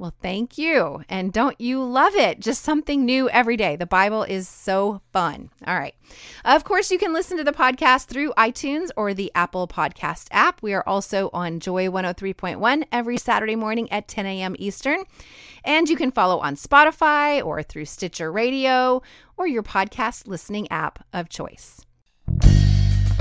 Well, 0.00 0.14
thank 0.22 0.56
you. 0.56 1.02
And 1.10 1.30
don't 1.30 1.60
you 1.60 1.84
love 1.84 2.14
it? 2.14 2.40
Just 2.40 2.62
something 2.64 3.04
new 3.04 3.28
every 3.28 3.58
day. 3.58 3.76
The 3.76 3.84
Bible 3.84 4.22
is 4.22 4.48
so 4.48 5.02
fun. 5.12 5.50
All 5.66 5.78
right. 5.78 5.94
Of 6.42 6.64
course, 6.64 6.90
you 6.90 6.98
can 6.98 7.12
listen 7.12 7.36
to 7.36 7.44
the 7.44 7.52
podcast 7.52 8.06
through 8.06 8.32
iTunes 8.32 8.88
or 8.96 9.12
the 9.12 9.30
Apple 9.34 9.68
Podcast 9.68 10.28
app. 10.30 10.62
We 10.62 10.72
are 10.72 10.82
also 10.88 11.28
on 11.34 11.60
Joy 11.60 11.88
103.1 11.88 12.84
every 12.90 13.18
Saturday 13.18 13.56
morning 13.56 13.92
at 13.92 14.08
10 14.08 14.24
a.m. 14.24 14.56
Eastern. 14.58 15.04
And 15.66 15.86
you 15.86 15.96
can 15.96 16.10
follow 16.10 16.38
on 16.38 16.56
Spotify 16.56 17.44
or 17.44 17.62
through 17.62 17.84
Stitcher 17.84 18.32
Radio 18.32 19.02
or 19.36 19.46
your 19.46 19.62
podcast 19.62 20.26
listening 20.26 20.66
app 20.70 21.04
of 21.12 21.28
choice. 21.28 21.84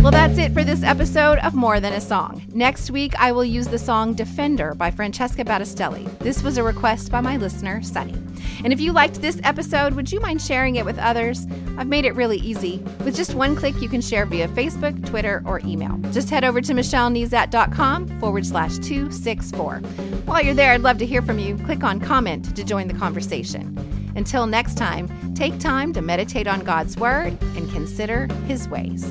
Well, 0.02 0.12
that's 0.12 0.38
it 0.38 0.54
for 0.54 0.64
this 0.64 0.82
episode 0.82 1.40
of 1.40 1.56
More 1.56 1.82
Than 1.82 1.92
a 1.92 2.00
Song. 2.00 2.42
Next 2.54 2.90
week, 2.90 3.14
I 3.20 3.34
will 3.34 3.44
use 3.44 3.68
the 3.68 3.78
song 3.78 4.14
Defender 4.14 4.74
by 4.74 4.92
Francesca 4.92 5.44
Battistelli. 5.44 6.18
This 6.20 6.42
was 6.42 6.58
a 6.58 6.64
request 6.64 7.12
by 7.12 7.20
my 7.20 7.36
listener, 7.36 7.82
Sunny. 7.84 8.16
And 8.64 8.72
if 8.72 8.80
you 8.80 8.94
liked 8.94 9.22
this 9.22 9.42
episode, 9.44 9.94
would 9.96 10.10
you 10.10 10.22
mind 10.22 10.42
sharing 10.42 10.78
it 10.78 10.86
with 10.86 10.98
others? 11.00 11.46
I've 11.78 11.88
made 11.88 12.06
it 12.06 12.16
really 12.16 12.38
easy. 12.38 12.78
With 13.04 13.14
just 13.14 13.36
one 13.36 13.58
click, 13.58 13.82
you 13.82 13.90
can 13.90 14.00
share 14.00 14.26
via 14.26 14.48
Facebook, 14.48 15.06
Twitter, 15.06 15.44
or 15.46 15.60
email. 15.66 15.98
Just 16.14 16.30
head 16.30 16.46
over 16.46 16.62
to 16.62 16.74
michellenezat.com 16.74 18.22
forward 18.22 18.46
slash 18.46 18.78
264. 18.78 19.80
While 20.26 20.42
you're 20.42 20.54
there, 20.54 20.72
I'd 20.72 20.82
love 20.82 20.98
to 21.00 21.06
hear 21.06 21.22
from 21.22 21.40
you. 21.40 21.58
Click 21.58 21.84
on 21.84 22.00
comment 22.00 22.56
to 22.56 22.64
join 22.64 22.88
the 22.88 22.94
conversation. 22.94 23.78
Until 24.16 24.48
next 24.48 24.78
time, 24.78 25.34
take 25.34 25.60
time 25.60 25.92
to 25.92 26.02
meditate 26.02 26.48
on 26.48 26.62
God's 26.62 26.96
Word 26.96 27.38
and 27.58 27.70
consider 27.72 28.28
His 28.48 28.70
ways. 28.70 29.06